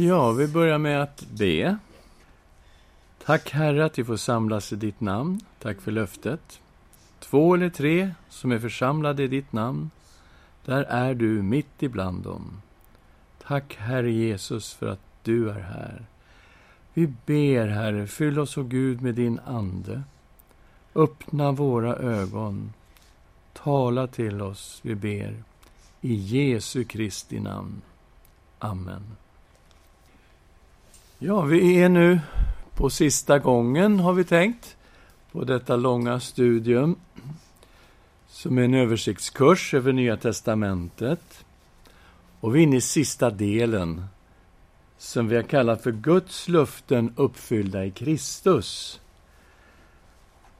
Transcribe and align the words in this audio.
Ja, 0.00 0.32
vi 0.32 0.48
börjar 0.48 0.78
med 0.78 1.02
att 1.02 1.26
be. 1.30 1.78
Tack 3.24 3.50
Herre 3.50 3.84
att 3.84 3.98
vi 3.98 4.04
får 4.04 4.16
samlas 4.16 4.72
i 4.72 4.76
ditt 4.76 5.00
namn. 5.00 5.40
Tack 5.58 5.80
för 5.80 5.92
löftet. 5.92 6.60
Två 7.20 7.54
eller 7.54 7.70
tre 7.70 8.10
som 8.28 8.52
är 8.52 8.58
församlade 8.58 9.22
i 9.22 9.28
ditt 9.28 9.52
namn, 9.52 9.90
där 10.64 10.82
är 10.82 11.14
du 11.14 11.42
mitt 11.42 11.82
ibland 11.82 12.22
dem. 12.22 12.62
Tack 13.42 13.76
Herre 13.76 14.12
Jesus 14.12 14.74
för 14.74 14.86
att 14.86 15.00
du 15.22 15.50
är 15.50 15.60
här. 15.60 16.06
Vi 16.94 17.06
ber 17.26 17.66
Herre, 17.66 18.06
fyll 18.06 18.38
oss, 18.38 18.56
och 18.56 18.70
Gud, 18.70 19.02
med 19.02 19.14
din 19.14 19.40
Ande. 19.46 20.02
Öppna 20.94 21.52
våra 21.52 21.96
ögon. 21.96 22.72
Tala 23.52 24.06
till 24.06 24.42
oss, 24.42 24.80
vi 24.82 24.94
ber. 24.94 25.42
I 26.00 26.14
Jesu 26.14 26.84
Kristi 26.84 27.40
namn. 27.40 27.82
Amen. 28.58 29.02
Ja, 31.20 31.42
vi 31.42 31.80
är 31.80 31.88
nu 31.88 32.20
på 32.74 32.90
sista 32.90 33.38
gången, 33.38 34.00
har 34.00 34.12
vi 34.12 34.24
tänkt, 34.24 34.76
på 35.32 35.44
detta 35.44 35.76
långa 35.76 36.20
studium 36.20 36.96
som 38.28 38.58
är 38.58 38.62
en 38.62 38.74
översiktskurs 38.74 39.74
över 39.74 39.92
Nya 39.92 40.16
testamentet. 40.16 41.44
Och 42.40 42.56
vi 42.56 42.58
är 42.58 42.62
inne 42.62 42.76
i 42.76 42.80
sista 42.80 43.30
delen, 43.30 44.04
som 44.98 45.28
vi 45.28 45.36
har 45.36 45.42
kallat 45.42 45.82
för 45.82 45.92
Guds 45.92 46.48
löften 46.48 47.12
uppfyllda 47.16 47.84
i 47.84 47.90
Kristus. 47.90 49.00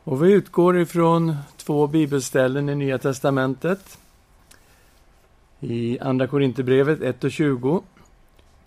Och 0.04 0.24
vi 0.24 0.32
utgår 0.32 0.78
ifrån 0.78 1.36
två 1.56 1.86
bibelställen 1.86 2.68
i 2.68 2.74
Nya 2.74 2.98
testamentet. 2.98 3.98
I 5.60 5.98
Andra 5.98 6.26
Korinthierbrevet 6.26 7.02
1 7.02 7.24
och 7.24 7.32
20 7.32 7.82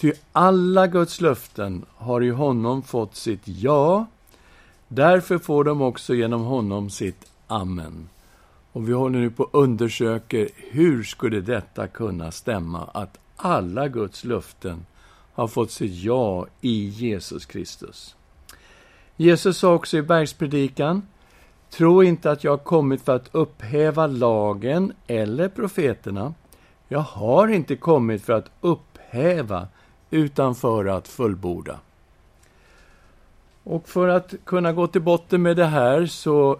Ty 0.01 0.13
alla 0.31 0.87
Guds 0.87 1.21
löften 1.21 1.85
har 1.95 2.23
i 2.23 2.29
honom 2.29 2.83
fått 2.83 3.15
sitt 3.15 3.41
ja. 3.45 4.05
Därför 4.87 5.37
får 5.37 5.63
de 5.63 5.81
också 5.81 6.13
genom 6.13 6.41
honom 6.41 6.89
sitt 6.89 7.25
amen. 7.47 8.09
Och 8.71 8.89
vi 8.89 8.93
håller 8.93 9.19
nu 9.19 9.29
på 9.29 9.43
att 9.43 9.49
undersöka 9.53 10.47
hur 10.55 11.03
skulle 11.03 11.41
detta 11.41 11.87
kunna 11.87 12.31
stämma, 12.31 12.89
att 12.93 13.17
alla 13.35 13.87
Guds 13.87 14.23
löften 14.23 14.85
har 15.33 15.47
fått 15.47 15.71
sitt 15.71 16.03
ja 16.03 16.47
i 16.61 16.85
Jesus 16.85 17.45
Kristus. 17.45 18.15
Jesus 19.15 19.57
sa 19.57 19.73
också 19.73 19.97
i 19.97 20.01
bergspredikan, 20.01 21.01
Tro 21.69 22.03
inte 22.03 22.31
att 22.31 22.43
jag 22.43 22.51
har 22.51 22.57
kommit 22.57 23.01
för 23.01 23.15
att 23.15 23.29
upphäva 23.31 24.07
lagen 24.07 24.93
eller 25.07 25.49
profeterna. 25.49 26.33
Jag 26.87 26.99
har 26.99 27.47
inte 27.47 27.75
kommit 27.75 28.21
för 28.21 28.33
att 28.33 28.51
upphäva, 28.61 29.67
utan 30.11 30.55
för 30.55 30.85
att 30.85 31.07
fullborda. 31.07 31.79
Och 33.63 33.89
för 33.89 34.07
att 34.07 34.33
kunna 34.43 34.73
gå 34.73 34.87
till 34.87 35.01
botten 35.01 35.41
med 35.41 35.57
det 35.57 35.65
här 35.65 36.05
så 36.05 36.59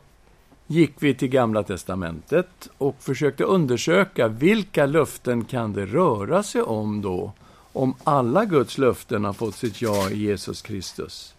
gick 0.68 0.94
vi 1.00 1.14
till 1.14 1.28
Gamla 1.28 1.64
testamentet 1.64 2.70
och 2.78 2.96
försökte 3.00 3.44
undersöka 3.44 4.28
vilka 4.28 4.86
löften 4.86 5.46
kan 5.46 5.74
det 5.74 5.86
röra 5.86 6.44
sig 6.44 6.62
om 6.62 7.02
då, 7.02 7.32
om 7.74 7.96
alla 8.04 8.46
Guds 8.46 8.78
löften 8.78 9.26
har 9.26 9.34
fått 9.34 9.56
sitt 9.56 9.82
ja 9.82 10.10
i 10.10 10.18
Jesus 10.18 10.62
Kristus. 10.62 11.36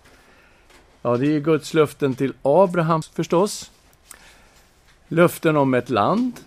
Ja, 1.03 1.17
det 1.17 1.37
är 1.37 1.41
Guds 1.41 1.75
löften 1.75 2.15
till 2.15 2.33
Abraham 2.43 3.03
förstås. 3.03 3.71
Löften 5.09 5.57
om 5.57 5.75
ett 5.75 5.91
land, 5.91 6.41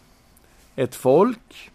ett 0.76 0.96
folk 0.96 1.72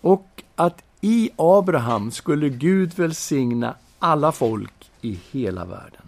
och 0.00 0.42
att 0.54 0.82
i 1.04 1.30
Abraham 1.36 2.10
skulle 2.10 2.48
Gud 2.48 2.98
välsigna 2.98 3.74
alla 3.98 4.32
folk 4.32 4.90
i 5.00 5.18
hela 5.30 5.64
världen. 5.64 6.02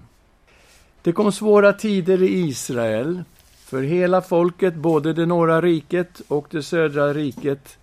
Det 1.03 1.13
kom 1.13 1.33
svåra 1.33 1.73
tider 1.73 2.23
i 2.23 2.41
Israel, 2.41 3.23
för 3.65 3.83
hela 3.83 4.23
folket, 4.23 4.75
både 4.75 5.13
det 5.13 5.27
norra 5.27 5.61
riket 5.61 6.23
och 6.29 6.47
det 6.51 6.63
södra 6.63 7.15
riket, 7.15 7.79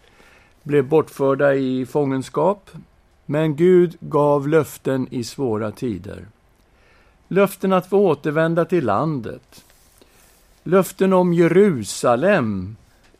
blev 0.63 0.87
bortförda 0.87 1.55
i 1.55 1.85
fångenskap. 1.85 2.69
Men 3.25 3.55
Gud 3.55 3.97
gav 3.99 4.47
löften 4.47 5.07
i 5.11 5.23
svåra 5.23 5.71
tider. 5.71 6.27
Löften 7.27 7.73
att 7.73 7.89
få 7.89 7.97
återvända 7.97 8.65
till 8.65 8.85
landet. 8.85 9.65
Löften 10.63 11.13
om 11.13 11.33
Jerusalem 11.33 12.75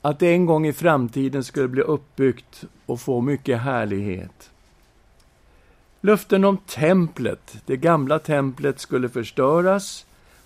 att 0.06 0.20
det 0.20 0.34
en 0.34 0.46
gång 0.46 0.68
i 0.68 0.74
framtiden 0.74 1.44
skulle 1.44 1.68
bli 1.68 1.82
uppbyggt 1.82 2.64
och 2.86 3.02
få 3.02 3.22
mycket 3.22 3.62
härlighet. 3.62 4.52
Löften 6.02 6.44
om 6.44 6.58
templet, 6.58 7.58
det 7.66 7.78
gamla 7.78 8.20
templet, 8.20 8.80
skulle 8.80 9.10
förstöras, 9.10 10.06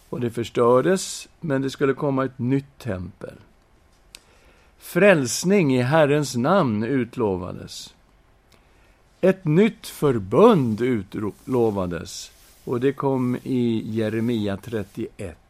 och 0.09 0.19
det 0.19 0.31
förstördes, 0.31 1.27
men 1.39 1.61
det 1.61 1.69
skulle 1.69 1.93
komma 1.93 2.25
ett 2.25 2.39
nytt 2.39 2.77
tempel. 2.77 3.33
Frälsning 4.77 5.75
i 5.75 5.81
Herrens 5.81 6.35
namn 6.35 6.83
utlovades. 6.83 7.93
Ett 9.21 9.45
nytt 9.45 9.87
förbund 9.87 10.81
utlovades, 10.81 12.31
och 12.63 12.79
det 12.79 12.93
kom 12.93 13.37
i 13.43 13.83
Jeremia 13.85 14.57
31. 14.57 15.46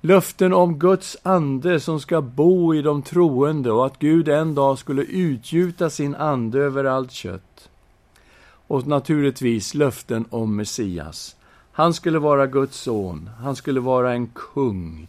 Löften 0.00 0.52
om 0.52 0.78
Guds 0.78 1.16
ande 1.22 1.80
som 1.80 2.00
ska 2.00 2.20
bo 2.20 2.74
i 2.74 2.82
de 2.82 3.02
troende 3.02 3.70
och 3.70 3.86
att 3.86 3.98
Gud 3.98 4.28
en 4.28 4.54
dag 4.54 4.78
skulle 4.78 5.02
utgjuta 5.02 5.90
sin 5.90 6.14
ande 6.14 6.58
över 6.58 6.84
allt 6.84 7.12
kött. 7.12 7.68
Och 8.66 8.86
naturligtvis 8.86 9.74
löften 9.74 10.24
om 10.30 10.56
Messias. 10.56 11.36
Han 11.72 11.94
skulle 11.94 12.18
vara 12.18 12.46
Guds 12.46 12.76
son, 12.80 13.30
han 13.40 13.56
skulle 13.56 13.80
vara 13.80 14.12
en 14.12 14.26
kung. 14.26 15.08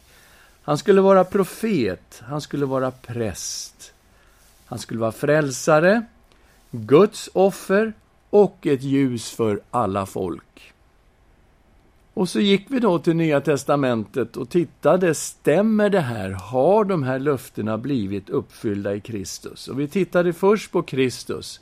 Han 0.62 0.78
skulle 0.78 1.02
vara 1.02 1.24
profet, 1.24 2.22
han 2.28 2.42
skulle 2.42 2.66
vara 2.66 2.92
präst. 2.92 3.94
Han 4.66 4.80
skulle 4.80 5.00
vara 5.00 5.12
frälsare, 5.12 6.06
Guds 6.72 7.30
offer 7.34 7.94
och 8.30 8.68
ett 8.68 8.84
ljus 8.84 9.32
för 9.32 9.60
alla 9.72 10.06
folk. 10.06 10.74
Och 12.20 12.30
så 12.30 12.40
gick 12.40 12.66
vi 12.70 12.80
då 12.80 13.00
till 13.00 13.16
Nya 13.16 13.42
testamentet 13.42 14.38
och 14.38 14.50
tittade, 14.50 15.14
stämmer 15.14 15.90
det 15.90 16.00
här? 16.00 16.30
Har 16.30 16.84
de 16.84 17.04
här 17.04 17.20
löftena 17.20 17.78
blivit 17.78 18.30
uppfyllda 18.30 18.96
i 18.96 19.00
Kristus? 19.02 19.68
Och 19.68 19.80
vi 19.80 19.88
tittade 19.88 20.34
först 20.34 20.72
på 20.72 20.82
Kristus. 20.82 21.60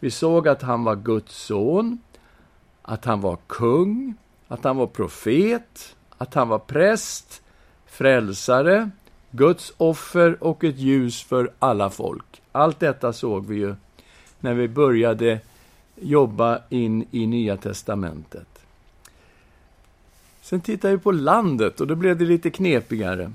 Vi 0.00 0.10
såg 0.10 0.48
att 0.48 0.62
han 0.62 0.84
var 0.84 0.96
Guds 0.96 1.36
son, 1.36 1.98
att 2.82 3.04
han 3.04 3.20
var 3.20 3.38
kung, 3.46 4.14
att 4.48 4.64
han 4.64 4.76
var 4.76 4.86
profet, 4.86 5.96
att 6.18 6.34
han 6.34 6.48
var 6.48 6.58
präst, 6.58 7.42
frälsare, 7.86 8.90
Guds 9.30 9.72
offer 9.76 10.44
och 10.44 10.64
ett 10.64 10.78
ljus 10.78 11.22
för 11.22 11.52
alla 11.58 11.90
folk. 11.90 12.42
Allt 12.52 12.80
detta 12.80 13.12
såg 13.12 13.46
vi 13.46 13.56
ju 13.56 13.74
när 14.40 14.54
vi 14.54 14.68
började 14.68 15.40
jobba 15.96 16.58
in 16.68 17.06
i 17.10 17.26
Nya 17.26 17.56
testamentet. 17.56 18.49
Sen 20.50 20.60
tittade 20.60 20.96
vi 20.96 21.02
på 21.02 21.12
landet 21.12 21.80
och 21.80 21.86
då 21.86 21.94
blev 21.94 22.18
det 22.18 22.24
lite 22.24 22.50
knepigare. 22.50 23.32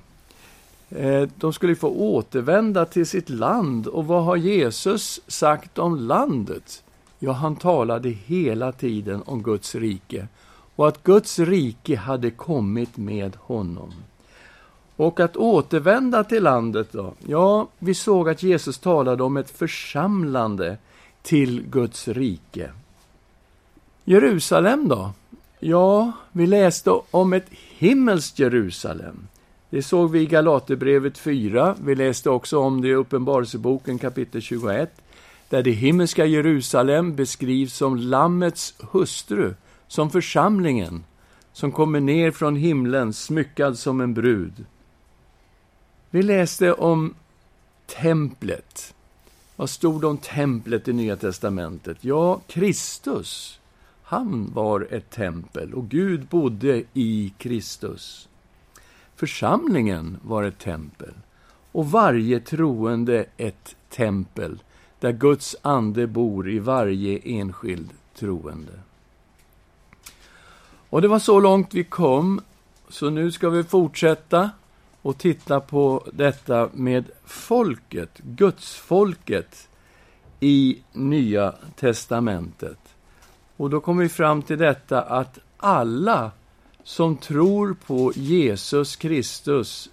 Eh, 0.90 1.30
de 1.36 1.54
skulle 1.54 1.76
få 1.76 1.90
återvända 1.90 2.86
till 2.86 3.06
sitt 3.06 3.30
land. 3.30 3.88
Och 3.88 4.08
vad 4.08 4.24
har 4.24 4.36
Jesus 4.36 5.22
sagt 5.28 5.78
om 5.78 5.96
landet? 5.96 6.84
Ja, 7.20 7.32
han 7.32 7.56
talade 7.56 8.10
hela 8.10 8.72
tiden 8.72 9.22
om 9.26 9.44
Guds 9.44 9.76
rike 9.76 10.28
och 10.76 10.88
att 10.88 11.04
Guds 11.04 11.40
rike 11.40 11.96
hade 11.96 12.32
kommit 12.32 12.98
med 12.98 13.36
honom. 13.40 13.94
Och 14.96 15.20
att 15.20 15.38
återvända 15.38 16.24
till 16.24 16.44
landet 16.44 16.88
då? 16.92 17.14
Ja, 17.28 17.68
vi 17.80 17.94
såg 17.94 18.30
att 18.30 18.44
Jesus 18.44 18.78
talade 18.78 19.24
om 19.24 19.38
ett 19.38 19.50
församlande 19.50 20.78
till 21.22 21.64
Guds 21.70 22.08
rike. 22.08 22.72
Jerusalem 24.04 24.88
då? 24.88 25.12
Ja, 25.60 26.12
vi 26.32 26.48
läste 26.48 26.92
om 27.12 27.34
ett 27.34 27.48
himmelskt 27.78 28.40
Jerusalem. 28.40 29.28
Det 29.70 29.84
såg 29.84 30.12
vi 30.12 30.20
i 30.20 30.26
Galaterbrevet 30.26 31.18
4. 31.18 31.76
Vi 31.84 31.96
läste 31.96 32.30
också 32.30 32.60
om 32.60 32.82
det 32.82 32.88
i 32.88 32.94
Uppenbarelseboken 32.94 34.00
kapitel 34.00 34.42
21, 34.42 35.02
där 35.50 35.64
det 35.64 35.72
himmelska 35.72 36.26
Jerusalem 36.26 37.16
beskrivs 37.16 37.74
som 37.74 37.98
Lammets 37.98 38.76
hustru, 38.92 39.54
som 39.88 40.10
församlingen, 40.10 41.04
som 41.54 41.72
kommer 41.72 42.00
ner 42.00 42.32
från 42.32 42.56
himlen 42.56 43.14
smyckad 43.14 43.78
som 43.78 44.02
en 44.02 44.14
brud. 44.14 44.66
Vi 46.10 46.24
läste 46.24 46.74
om 46.74 47.14
templet. 47.86 48.94
Vad 49.56 49.70
stod 49.70 50.02
det 50.02 50.08
om 50.08 50.18
templet 50.18 50.88
i 50.88 50.94
Nya 50.94 51.16
testamentet? 51.16 51.98
Ja, 52.02 52.42
Kristus 52.48 53.60
han 54.08 54.52
var 54.54 54.88
ett 54.92 55.10
tempel 55.10 55.74
och 55.74 55.90
Gud 55.90 56.26
bodde 56.26 56.84
i 56.94 57.34
Kristus. 57.38 58.30
Församlingen 59.16 60.18
var 60.24 60.44
ett 60.44 60.60
tempel 60.60 61.14
och 61.72 61.92
varje 61.92 62.40
troende 62.40 63.26
ett 63.38 63.76
tempel 63.90 64.64
där 65.00 65.12
Guds 65.12 65.56
ande 65.62 66.08
bor 66.08 66.50
i 66.50 66.60
varje 66.60 67.20
enskild 67.24 67.90
troende. 68.16 68.80
Och 70.90 71.02
det 71.02 71.08
var 71.08 71.20
så 71.20 71.40
långt 71.40 71.74
vi 71.74 71.84
kom, 71.84 72.42
så 72.90 73.10
nu 73.10 73.32
ska 73.32 73.50
vi 73.50 73.64
fortsätta 73.64 74.50
och 75.02 75.18
titta 75.18 75.60
på 75.60 76.08
detta 76.14 76.70
med 76.74 77.06
folket, 77.26 78.18
Gudsfolket, 78.18 79.70
i 80.40 80.82
Nya 80.94 81.56
testamentet. 81.76 82.85
Och 83.58 83.70
då 83.70 83.80
kommer 83.80 84.04
vi 84.04 84.10
fram 84.10 84.42
till 84.42 84.58
detta 84.58 85.02
att 85.02 85.40
alla 85.58 86.32
som 86.84 87.18
tror 87.18 87.76
på 87.86 88.12
Jesus 88.16 88.96
Kristus 88.96 89.90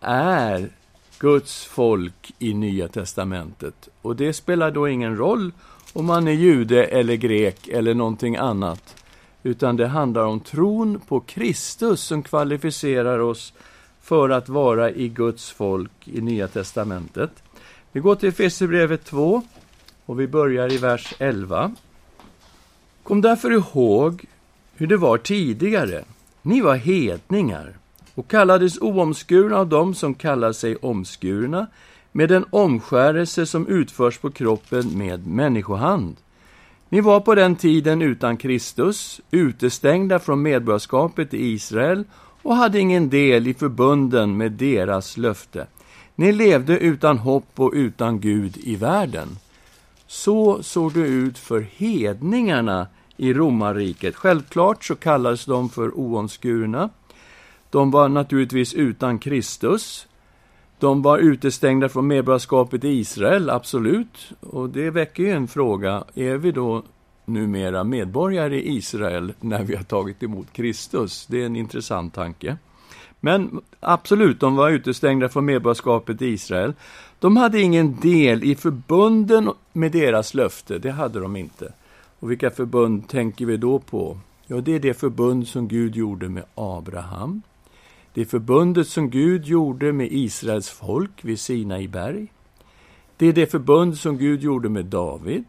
är 0.00 0.70
Guds 1.18 1.64
folk 1.64 2.32
i 2.38 2.54
Nya 2.54 2.88
testamentet. 2.88 3.88
Och 4.02 4.16
det 4.16 4.32
spelar 4.32 4.70
då 4.70 4.88
ingen 4.88 5.16
roll 5.16 5.52
om 5.92 6.06
man 6.06 6.28
är 6.28 6.32
jude 6.32 6.84
eller 6.84 7.14
grek 7.14 7.68
eller 7.68 7.94
någonting 7.94 8.36
annat, 8.36 9.04
utan 9.42 9.76
det 9.76 9.86
handlar 9.86 10.24
om 10.24 10.40
tron 10.40 11.00
på 11.08 11.20
Kristus 11.20 12.00
som 12.00 12.22
kvalificerar 12.22 13.18
oss 13.18 13.52
för 14.00 14.30
att 14.30 14.48
vara 14.48 14.90
i 14.90 15.08
Guds 15.08 15.50
folk 15.50 16.08
i 16.08 16.20
Nya 16.20 16.48
testamentet. 16.48 17.30
Vi 17.92 18.00
går 18.00 18.14
till 18.14 18.28
Efesierbrevet 18.28 19.04
2 19.04 19.42
och 20.06 20.20
vi 20.20 20.28
börjar 20.28 20.72
i 20.72 20.78
vers 20.78 21.14
11. 21.18 21.74
Kom 23.06 23.20
därför 23.20 23.50
ihåg 23.50 24.24
hur 24.74 24.86
det 24.86 24.96
var 24.96 25.18
tidigare. 25.18 26.04
Ni 26.42 26.60
var 26.60 26.74
hedningar 26.74 27.76
och 28.14 28.28
kallades 28.28 28.78
oomskurna 28.78 29.56
av 29.56 29.68
dem 29.68 29.94
som 29.94 30.14
kallar 30.14 30.52
sig 30.52 30.76
omskurna 30.76 31.66
med 32.12 32.32
en 32.32 32.44
omskärelse 32.50 33.46
som 33.46 33.66
utförs 33.66 34.18
på 34.18 34.30
kroppen 34.30 34.98
med 34.98 35.26
människohand. 35.26 36.16
Ni 36.88 37.00
var 37.00 37.20
på 37.20 37.34
den 37.34 37.56
tiden 37.56 38.02
utan 38.02 38.36
Kristus, 38.36 39.20
utestängda 39.30 40.18
från 40.18 40.42
medborgarskapet 40.42 41.34
i 41.34 41.46
Israel 41.46 42.04
och 42.42 42.56
hade 42.56 42.80
ingen 42.80 43.10
del 43.10 43.46
i 43.46 43.54
förbunden 43.54 44.36
med 44.36 44.52
deras 44.52 45.16
löfte. 45.16 45.66
Ni 46.14 46.32
levde 46.32 46.78
utan 46.78 47.18
hopp 47.18 47.60
och 47.60 47.72
utan 47.74 48.20
Gud 48.20 48.56
i 48.56 48.76
världen. 48.76 49.28
Så 50.06 50.62
såg 50.62 50.94
det 50.94 51.06
ut 51.06 51.38
för 51.38 51.60
hedningarna 51.60 52.86
i 53.16 53.32
romarriket. 53.32 54.16
Självklart 54.16 54.84
så 54.84 54.94
kallades 54.94 55.44
de 55.44 55.68
för 55.68 55.98
oomskurna. 55.98 56.90
De 57.70 57.90
var 57.90 58.08
naturligtvis 58.08 58.74
utan 58.74 59.18
Kristus. 59.18 60.06
De 60.78 61.02
var 61.02 61.18
utestängda 61.18 61.88
från 61.88 62.06
medborgarskapet 62.06 62.84
i 62.84 62.88
Israel, 62.88 63.50
absolut. 63.50 64.32
Och 64.40 64.70
det 64.70 64.90
väcker 64.90 65.22
ju 65.22 65.30
en 65.30 65.48
fråga. 65.48 66.04
Är 66.14 66.36
vi 66.36 66.52
då 66.52 66.82
numera 67.24 67.84
medborgare 67.84 68.60
i 68.60 68.76
Israel 68.76 69.32
när 69.40 69.62
vi 69.62 69.76
har 69.76 69.84
tagit 69.84 70.22
emot 70.22 70.52
Kristus? 70.52 71.26
Det 71.26 71.42
är 71.42 71.46
en 71.46 71.56
intressant 71.56 72.14
tanke. 72.14 72.56
Men 73.20 73.60
absolut, 73.80 74.40
de 74.40 74.56
var 74.56 74.70
utestängda 74.70 75.28
från 75.28 75.44
medborgarskapet 75.44 76.22
i 76.22 76.26
Israel. 76.26 76.72
De 77.18 77.36
hade 77.36 77.60
ingen 77.60 78.00
del 78.00 78.44
i 78.44 78.54
förbunden 78.54 79.50
med 79.72 79.92
deras 79.92 80.34
löfte, 80.34 80.78
det 80.78 80.90
hade 80.90 81.20
de 81.20 81.36
inte. 81.36 81.72
Och 82.20 82.30
vilka 82.30 82.50
förbund 82.50 83.08
tänker 83.08 83.46
vi 83.46 83.56
då 83.56 83.78
på? 83.78 84.18
Ja, 84.46 84.60
det 84.60 84.74
är 84.74 84.80
det 84.80 84.94
förbund 84.94 85.48
som 85.48 85.68
Gud 85.68 85.96
gjorde 85.96 86.28
med 86.28 86.44
Abraham. 86.54 87.42
Det 88.12 88.20
är 88.20 88.24
förbundet 88.24 88.88
som 88.88 89.10
Gud 89.10 89.44
gjorde 89.44 89.92
med 89.92 90.08
Israels 90.10 90.70
folk 90.70 91.24
vid 91.24 91.40
Sinai 91.40 91.88
berg. 91.88 92.32
Det 93.16 93.26
är 93.26 93.32
det 93.32 93.50
förbund 93.50 93.98
som 93.98 94.18
Gud 94.18 94.42
gjorde 94.42 94.68
med 94.68 94.84
David. 94.84 95.44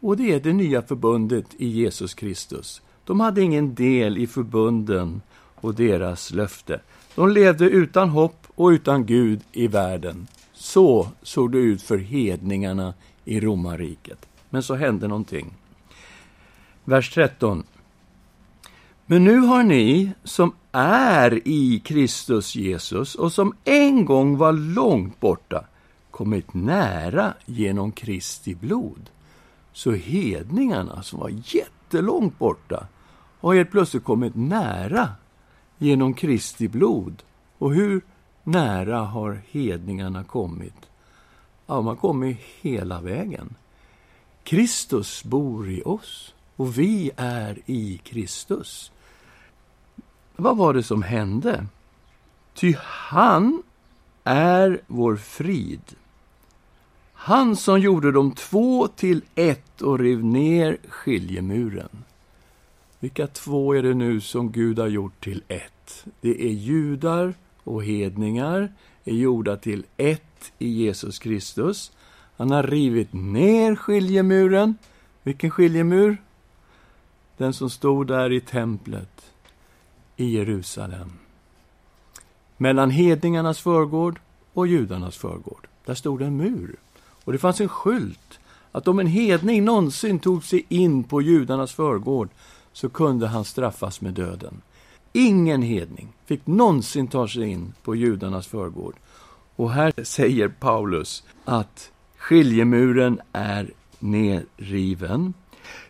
Och 0.00 0.16
det 0.16 0.32
är 0.32 0.40
det 0.40 0.52
nya 0.52 0.82
förbundet 0.82 1.46
i 1.56 1.66
Jesus 1.66 2.14
Kristus. 2.14 2.82
De 3.04 3.20
hade 3.20 3.42
ingen 3.42 3.74
del 3.74 4.18
i 4.18 4.26
förbunden 4.26 5.22
och 5.54 5.74
deras 5.74 6.30
löfte. 6.30 6.80
De 7.14 7.30
levde 7.30 7.64
utan 7.64 8.08
hopp 8.08 8.46
och 8.54 8.68
utan 8.68 9.06
Gud 9.06 9.40
i 9.52 9.66
världen. 9.66 10.26
Så 10.52 11.08
såg 11.22 11.52
det 11.52 11.58
ut 11.58 11.82
för 11.82 11.98
hedningarna 11.98 12.94
i 13.24 13.40
romarriket. 13.40 14.26
Men 14.50 14.62
så 14.62 14.74
hände 14.74 15.08
någonting. 15.08 15.54
Vers 16.90 17.10
13. 17.10 17.62
Men 19.06 19.24
nu 19.24 19.38
har 19.38 19.62
ni 19.62 20.12
som 20.24 20.52
är 20.72 21.48
i 21.48 21.80
Kristus 21.84 22.56
Jesus 22.56 23.14
och 23.14 23.32
som 23.32 23.54
en 23.64 24.04
gång 24.04 24.36
var 24.36 24.52
långt 24.52 25.20
borta 25.20 25.64
kommit 26.10 26.54
nära 26.54 27.34
genom 27.46 27.92
Kristi 27.92 28.54
blod. 28.54 29.10
Så 29.72 29.92
hedningarna 29.92 31.02
som 31.02 31.20
var 31.20 31.30
jättelångt 31.44 32.38
borta 32.38 32.86
har 33.40 33.54
helt 33.54 33.70
plötsligt 33.70 34.04
kommit 34.04 34.34
nära 34.34 35.08
genom 35.78 36.14
Kristi 36.14 36.68
blod. 36.68 37.22
Och 37.58 37.74
hur 37.74 38.00
nära 38.44 38.98
har 38.98 39.40
hedningarna 39.50 40.24
kommit? 40.24 40.86
Ja, 41.66 41.74
de 41.74 41.86
har 41.86 41.96
kommit 41.96 42.38
hela 42.60 43.00
vägen. 43.00 43.54
Kristus 44.44 45.24
bor 45.24 45.70
i 45.70 45.82
oss 45.84 46.34
och 46.60 46.78
vi 46.78 47.10
är 47.16 47.58
i 47.66 48.00
Kristus. 48.04 48.92
Vad 50.36 50.56
var 50.56 50.74
det 50.74 50.82
som 50.82 51.02
hände? 51.02 51.66
Ty 52.54 52.74
han 52.82 53.62
är 54.24 54.80
vår 54.86 55.16
frid. 55.16 55.80
Han 57.12 57.56
som 57.56 57.80
gjorde 57.80 58.12
de 58.12 58.32
två 58.32 58.88
till 58.88 59.22
ett 59.34 59.82
och 59.82 59.98
rev 59.98 60.24
ner 60.24 60.78
skiljemuren. 60.88 62.04
Vilka 62.98 63.26
två 63.26 63.74
är 63.74 63.82
det 63.82 63.94
nu 63.94 64.20
som 64.20 64.52
Gud 64.52 64.78
har 64.78 64.88
gjort 64.88 65.24
till 65.24 65.42
ett? 65.48 66.04
Det 66.20 66.44
är 66.44 66.52
judar 66.52 67.34
och 67.64 67.84
hedningar, 67.84 68.72
är 69.04 69.14
gjorda 69.14 69.56
till 69.56 69.84
ett 69.96 70.52
i 70.58 70.68
Jesus 70.68 71.18
Kristus. 71.18 71.92
Han 72.36 72.50
har 72.50 72.62
rivit 72.62 73.12
ner 73.12 73.76
skiljemuren. 73.76 74.74
Vilken 75.22 75.50
skiljemur? 75.50 76.18
Den 77.40 77.52
som 77.52 77.70
stod 77.70 78.06
där 78.06 78.32
i 78.32 78.40
templet 78.40 79.32
i 80.16 80.24
Jerusalem. 80.24 81.12
Mellan 82.56 82.90
hedningarnas 82.90 83.60
förgård 83.60 84.20
och 84.52 84.66
judarnas 84.66 85.16
förgård. 85.16 85.66
Där 85.84 85.94
stod 85.94 86.22
en 86.22 86.36
mur. 86.36 86.76
Och 87.24 87.32
det 87.32 87.38
fanns 87.38 87.60
en 87.60 87.68
skylt 87.68 88.40
att 88.72 88.88
om 88.88 88.98
en 88.98 89.06
hedning 89.06 89.64
någonsin 89.64 90.18
tog 90.18 90.44
sig 90.44 90.66
in 90.68 91.04
på 91.04 91.22
judarnas 91.22 91.72
förgård 91.72 92.28
så 92.72 92.88
kunde 92.88 93.26
han 93.26 93.44
straffas 93.44 94.00
med 94.00 94.14
döden. 94.14 94.62
Ingen 95.12 95.62
hedning 95.62 96.08
fick 96.24 96.46
någonsin 96.46 97.08
ta 97.08 97.28
sig 97.28 97.48
in 97.48 97.72
på 97.82 97.94
judarnas 97.94 98.46
förgård. 98.46 98.94
Och 99.56 99.72
här 99.72 99.92
säger 100.04 100.48
Paulus 100.48 101.24
att 101.44 101.92
skiljemuren 102.16 103.20
är 103.32 103.70
nerriven. 103.98 105.34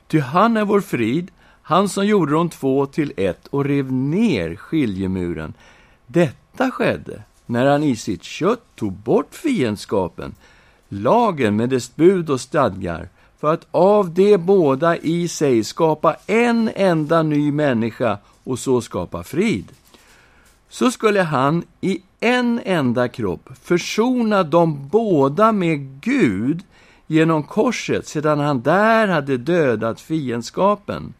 Ty 0.06 0.20
han 0.20 0.56
är 0.56 0.64
vår 0.64 0.80
frid, 0.80 1.30
han 1.70 1.88
som 1.88 2.06
gjorde 2.06 2.32
de 2.32 2.48
två 2.48 2.86
till 2.86 3.12
ett 3.16 3.46
och 3.46 3.64
rev 3.64 3.92
ner 3.92 4.56
skiljemuren. 4.56 5.54
Detta 6.06 6.70
skedde 6.70 7.22
när 7.46 7.66
han 7.66 7.82
i 7.82 7.96
sitt 7.96 8.22
kött 8.22 8.62
tog 8.74 8.92
bort 8.92 9.34
fiendskapen, 9.34 10.34
lagen 10.88 11.56
med 11.56 11.68
dess 11.68 11.96
bud 11.96 12.30
och 12.30 12.40
stadgar, 12.40 13.08
för 13.38 13.54
att 13.54 13.66
av 13.70 14.10
de 14.10 14.36
båda 14.36 14.96
i 14.96 15.28
sig 15.28 15.64
skapa 15.64 16.16
en 16.26 16.70
enda 16.74 17.22
ny 17.22 17.52
människa 17.52 18.18
och 18.44 18.58
så 18.58 18.80
skapa 18.80 19.22
frid. 19.22 19.68
Så 20.68 20.90
skulle 20.90 21.22
han 21.22 21.62
i 21.80 22.02
en 22.20 22.60
enda 22.64 23.08
kropp 23.08 23.50
försona 23.62 24.42
dem 24.42 24.88
båda 24.88 25.52
med 25.52 26.00
Gud 26.00 26.62
genom 27.06 27.42
korset 27.42 28.08
sedan 28.08 28.38
han 28.38 28.62
där 28.62 29.08
hade 29.08 29.36
dödat 29.36 30.00
fiendskapen. 30.00 31.14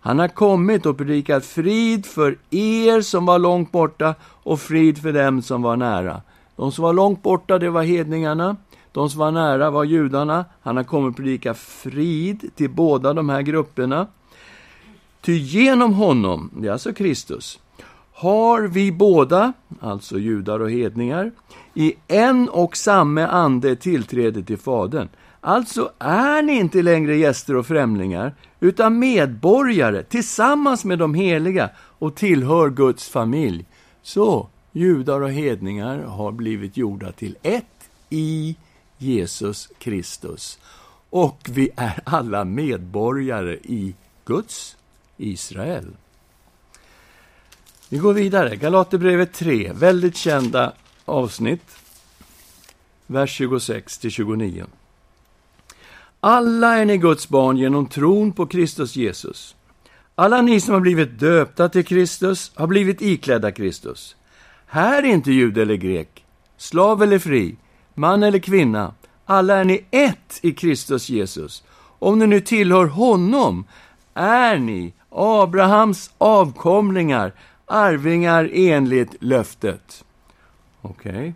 Han 0.00 0.18
har 0.18 0.28
kommit 0.28 0.86
och 0.86 0.98
predikat 0.98 1.44
frid 1.46 2.06
för 2.06 2.38
er 2.50 3.00
som 3.00 3.26
var 3.26 3.38
långt 3.38 3.72
borta 3.72 4.14
och 4.22 4.60
frid 4.60 5.02
för 5.02 5.12
dem 5.12 5.42
som 5.42 5.62
var 5.62 5.76
nära. 5.76 6.22
De 6.56 6.72
som 6.72 6.82
var 6.84 6.92
långt 6.92 7.22
borta, 7.22 7.58
det 7.58 7.70
var 7.70 7.82
hedningarna. 7.82 8.56
De 8.92 9.10
som 9.10 9.20
var 9.20 9.30
nära 9.30 9.70
var 9.70 9.84
judarna. 9.84 10.44
Han 10.62 10.76
har 10.76 10.84
kommit 10.84 11.10
och 11.10 11.16
predikat 11.16 11.58
frid 11.58 12.50
till 12.54 12.70
båda 12.70 13.12
de 13.12 13.28
här 13.28 13.42
grupperna. 13.42 14.06
Ty 15.20 15.32
genom 15.32 15.94
honom, 15.94 16.50
det 16.56 16.68
är 16.68 16.72
alltså 16.72 16.92
Kristus, 16.92 17.58
har 18.12 18.62
vi 18.62 18.92
båda, 18.92 19.52
alltså 19.80 20.18
judar 20.18 20.60
och 20.60 20.70
hedningar, 20.70 21.30
i 21.74 21.94
en 22.08 22.48
och 22.48 22.76
samma 22.76 23.26
ande 23.26 23.76
tillträde 23.76 24.42
till 24.42 24.58
Fadern. 24.58 25.08
Alltså 25.40 25.90
är 25.98 26.42
ni 26.42 26.52
inte 26.52 26.82
längre 26.82 27.16
gäster 27.16 27.56
och 27.56 27.66
främlingar, 27.66 28.34
utan 28.60 28.98
medborgare 28.98 30.02
tillsammans 30.02 30.84
med 30.84 30.98
de 30.98 31.14
heliga 31.14 31.70
och 31.76 32.14
tillhör 32.14 32.70
Guds 32.70 33.08
familj. 33.08 33.64
Så 34.02 34.48
judar 34.72 35.20
och 35.20 35.32
hedningar 35.32 35.98
har 35.98 36.32
blivit 36.32 36.76
gjorda 36.76 37.12
till 37.12 37.36
ett 37.42 37.90
i 38.10 38.56
Jesus 38.98 39.68
Kristus. 39.78 40.58
och 41.10 41.48
vi 41.50 41.70
är 41.76 42.00
alla 42.04 42.44
medborgare 42.44 43.54
i 43.54 43.94
Guds 44.24 44.76
Israel. 45.16 45.96
Vi 47.88 47.98
går 47.98 48.12
vidare. 48.12 48.56
Galaterbrevet 48.56 49.32
3, 49.32 49.72
väldigt 49.72 50.16
kända 50.16 50.72
avsnitt. 51.04 51.76
Vers 53.06 53.30
26 53.30 53.98
till 53.98 54.10
29. 54.10 54.66
Alla 56.22 56.76
är 56.76 56.84
ni 56.84 56.96
Guds 56.96 57.28
barn 57.28 57.56
genom 57.56 57.86
tron 57.86 58.32
på 58.32 58.46
Kristus 58.46 58.96
Jesus. 58.96 59.56
Alla 60.14 60.42
ni 60.42 60.60
som 60.60 60.74
har 60.74 60.80
blivit 60.80 61.18
döpta 61.18 61.68
till 61.68 61.84
Kristus 61.84 62.52
har 62.54 62.66
blivit 62.66 63.02
iklädda 63.02 63.52
Kristus. 63.52 64.16
Här 64.66 65.02
är 65.02 65.06
inte 65.06 65.32
jude 65.32 65.62
eller 65.62 65.74
grek, 65.74 66.24
slav 66.56 67.02
eller 67.02 67.18
fri, 67.18 67.56
man 67.94 68.22
eller 68.22 68.38
kvinna. 68.38 68.94
Alla 69.24 69.56
är 69.56 69.64
ni 69.64 69.84
ett 69.90 70.40
i 70.42 70.52
Kristus 70.52 71.08
Jesus. 71.08 71.64
Om 71.98 72.18
ni 72.18 72.26
nu 72.26 72.40
tillhör 72.40 72.86
honom 72.86 73.64
är 74.14 74.58
ni 74.58 74.92
Abrahams 75.10 76.10
avkomlingar, 76.18 77.32
arvingar 77.66 78.50
enligt 78.52 79.22
löftet. 79.22 80.04
Okej. 80.82 81.12
Okay. 81.12 81.32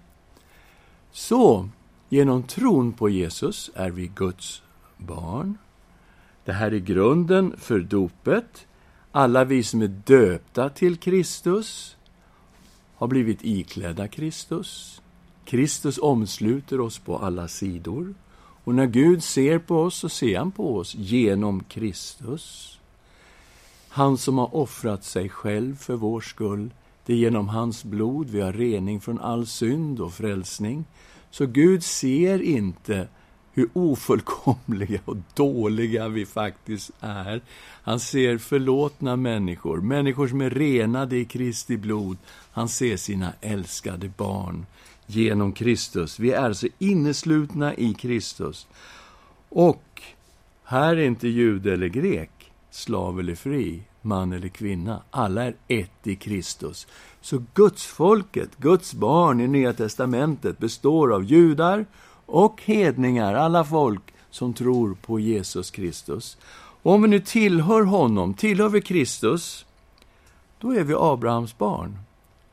Så, 1.12 1.68
genom 2.08 2.42
tron 2.42 2.92
på 2.92 3.08
Jesus 3.08 3.70
är 3.74 3.90
vi 3.90 4.06
Guds 4.06 4.63
barn. 5.06 5.58
Det 6.44 6.52
här 6.52 6.74
är 6.74 6.78
grunden 6.78 7.54
för 7.58 7.78
dopet. 7.78 8.66
Alla 9.12 9.44
vi 9.44 9.62
som 9.62 9.82
är 9.82 9.88
döpta 9.88 10.68
till 10.68 10.96
Kristus 10.96 11.96
har 12.96 13.06
blivit 13.06 13.38
iklädda 13.42 14.08
Kristus. 14.08 15.02
Kristus 15.44 15.98
omsluter 15.98 16.80
oss 16.80 16.98
på 16.98 17.18
alla 17.18 17.48
sidor. 17.48 18.14
Och 18.64 18.74
när 18.74 18.86
Gud 18.86 19.22
ser 19.22 19.58
på 19.58 19.82
oss, 19.82 19.96
så 19.96 20.08
ser 20.08 20.38
han 20.38 20.52
på 20.52 20.76
oss 20.76 20.94
genom 20.94 21.64
Kristus. 21.64 22.78
Han 23.88 24.18
som 24.18 24.38
har 24.38 24.56
offrat 24.56 25.04
sig 25.04 25.28
själv 25.28 25.76
för 25.76 25.94
vår 25.94 26.20
skull. 26.20 26.70
Det 27.06 27.12
är 27.12 27.16
genom 27.16 27.48
hans 27.48 27.84
blod 27.84 28.30
vi 28.30 28.40
har 28.40 28.52
rening 28.52 29.00
från 29.00 29.20
all 29.20 29.46
synd 29.46 30.00
och 30.00 30.12
frälsning. 30.12 30.84
Så 31.30 31.46
Gud 31.46 31.84
ser 31.84 32.42
inte 32.42 33.08
hur 33.54 33.68
ofullkomliga 33.72 35.00
och 35.04 35.16
dåliga 35.34 36.08
vi 36.08 36.26
faktiskt 36.26 36.90
är. 37.00 37.42
Han 37.82 38.00
ser 38.00 38.38
förlåtna 38.38 39.16
människor, 39.16 39.80
människor 39.80 40.28
som 40.28 40.40
är 40.40 40.50
renade 40.50 41.16
i 41.16 41.24
Kristi 41.24 41.76
blod. 41.76 42.16
Han 42.52 42.68
ser 42.68 42.96
sina 42.96 43.32
älskade 43.40 44.10
barn 44.16 44.66
genom 45.06 45.52
Kristus. 45.52 46.18
Vi 46.18 46.32
är 46.32 46.42
alltså 46.42 46.68
inneslutna 46.78 47.74
i 47.74 47.94
Kristus. 47.94 48.66
Och 49.48 50.02
här 50.64 50.96
är 50.96 51.02
inte 51.02 51.28
jude 51.28 51.72
eller 51.72 51.88
grek, 51.88 52.52
slav 52.70 53.20
eller 53.20 53.34
fri, 53.34 53.82
man 54.02 54.32
eller 54.32 54.48
kvinna. 54.48 55.02
Alla 55.10 55.44
är 55.44 55.54
ett 55.68 56.06
i 56.06 56.16
Kristus. 56.16 56.86
Så 57.20 57.42
Guds 57.54 57.86
folket, 57.86 58.50
Guds 58.56 58.94
barn 58.94 59.40
i 59.40 59.48
Nya 59.48 59.72
testamentet 59.72 60.58
består 60.58 61.12
av 61.14 61.24
judar 61.24 61.86
och 62.26 62.62
hedningar, 62.64 63.34
alla 63.34 63.64
folk 63.64 64.02
som 64.30 64.54
tror 64.54 64.94
på 64.94 65.20
Jesus 65.20 65.70
Kristus. 65.70 66.38
Och 66.82 66.92
om 66.92 67.02
vi 67.02 67.08
nu 67.08 67.20
tillhör 67.20 67.82
honom, 67.82 68.34
tillhör 68.34 68.68
vi 68.68 68.80
Kristus, 68.80 69.66
då 70.58 70.74
är 70.74 70.82
vi 70.82 70.94
Abrahams 70.98 71.58
barn 71.58 71.98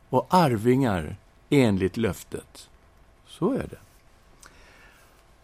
och 0.08 0.26
arvingar 0.30 1.16
enligt 1.50 1.96
löftet. 1.96 2.68
Så 3.26 3.52
är 3.52 3.66
det. 3.70 3.78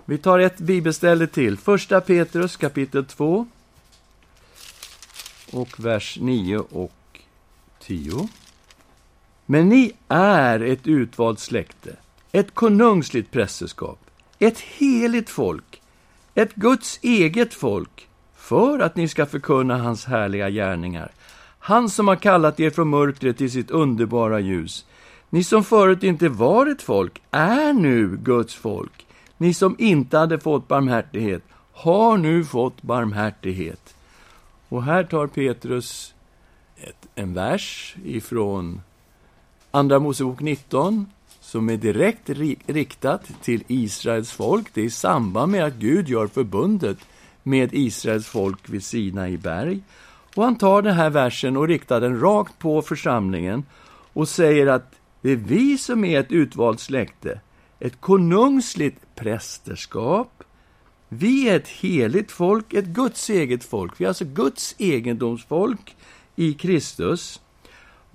Vi 0.05 0.19
tar 0.19 0.39
ett 0.39 0.59
bibelställe 0.59 1.27
till. 1.27 1.59
Första 1.59 2.01
Petrus 2.01 2.57
kapitel 2.57 3.05
2 3.05 3.47
och 5.53 5.81
vers 5.81 6.19
9 6.21 6.59
och 6.59 7.21
10. 7.81 8.29
Men 9.47 9.69
ni 9.69 9.93
är 10.09 10.61
ett 10.61 10.87
utvalt 10.87 11.41
släkte, 11.41 11.97
ett 12.33 12.55
konungsligt 12.55 13.31
prästerskap, 13.31 14.08
ett 14.39 14.59
heligt 14.59 15.31
folk, 15.31 15.83
ett 16.35 16.55
Guds 16.55 16.99
eget 17.03 17.55
folk, 17.55 18.09
för 18.37 18.79
att 18.79 18.97
ni 18.97 19.09
ska 19.09 19.27
förkunna 19.27 19.79
hans 19.79 20.05
härliga 20.05 20.51
gärningar. 20.51 21.13
Han 21.59 21.91
som 21.91 22.09
har 22.09 22.17
kallat 22.17 22.61
er 22.61 22.71
från 22.71 22.89
mörkret 22.89 23.39
till 23.39 23.51
sitt 23.51 23.71
underbara 23.71 24.41
ljus. 24.41 24.87
Ni 25.31 25.45
som 25.45 25.65
förut 25.65 26.03
inte 26.03 26.29
var 26.29 26.67
ett 26.67 26.83
folk 26.83 27.23
är 27.31 27.73
nu 27.73 28.17
Guds 28.17 28.55
folk. 28.55 29.07
Ni 29.37 29.55
som 29.55 29.77
inte 29.79 30.19
hade 30.19 30.41
fått 30.41 30.69
barmhärtighet 30.69 31.43
har 31.73 32.17
nu 32.17 32.45
fått 32.45 32.83
barmhärtighet. 32.83 33.95
Och 34.69 34.83
här 34.83 35.05
tar 35.05 35.27
Petrus 35.27 36.15
ett, 36.77 37.07
en 37.15 37.35
vers 37.35 37.97
ifrån 38.05 38.81
Andra 39.71 39.99
Mosebok 39.99 40.41
19 40.41 41.07
som 41.49 41.69
är 41.69 41.77
direkt 41.77 42.31
riktat 42.67 43.43
till 43.43 43.63
Israels 43.67 44.33
folk. 44.33 44.67
Det 44.75 44.81
är 44.81 44.85
i 44.85 44.91
samband 44.91 45.53
med 45.53 45.65
att 45.65 45.75
Gud 45.75 46.09
gör 46.09 46.27
förbundet 46.27 46.99
med 47.43 47.75
Israels 47.75 48.27
folk 48.27 48.69
vid 48.69 48.85
Sinai 48.85 49.37
berg. 49.37 49.81
Och 50.35 50.45
han 50.45 50.59
tar 50.59 50.83
den 50.83 50.95
här 50.95 51.11
versen 51.11 51.57
och 51.57 51.69
riktar 51.69 52.01
den 52.01 52.21
rakt 52.21 52.59
på 52.59 52.83
församlingen 52.83 53.65
och 54.13 54.29
säger 54.29 54.67
att 54.67 54.95
det 55.21 55.31
är 55.31 55.37
vi 55.37 55.79
som 55.79 56.05
är 56.05 56.21
ett 56.21 56.33
utvalt 56.33 56.81
släkte, 56.81 57.41
ett 57.81 58.01
konungsligt 58.01 59.15
prästerskap. 59.15 60.45
Vi 61.09 61.49
är 61.49 61.57
ett 61.57 61.69
heligt 61.69 62.33
folk, 62.33 62.73
ett 62.73 62.87
Guds 62.87 63.31
eget 63.31 63.65
folk. 63.65 64.01
Vi 64.01 64.05
är 64.05 64.09
alltså 64.09 64.25
Guds 64.25 64.75
egendomsfolk 64.79 65.97
i 66.37 66.55
Kristus. 66.55 67.41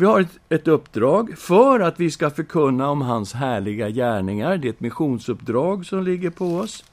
Vi 0.03 0.07
har 0.07 0.21
ett, 0.21 0.39
ett, 0.49 0.67
uppdrag 0.67 1.37
för 1.37 1.79
att 1.79 1.99
vi 1.99 2.11
ska 2.11 2.29
förkunna 2.29 2.89
om 2.89 3.01
hans 3.01 3.33
härliga 3.33 3.89
gärningar. 3.89 4.57
Det 4.57 4.67
är 4.67 4.69
ett 4.69 4.79
missionsuppdrag 4.79 5.85
som 5.85 6.03
ligger 6.03 6.29
på 6.29 6.55
oss. 6.57 6.83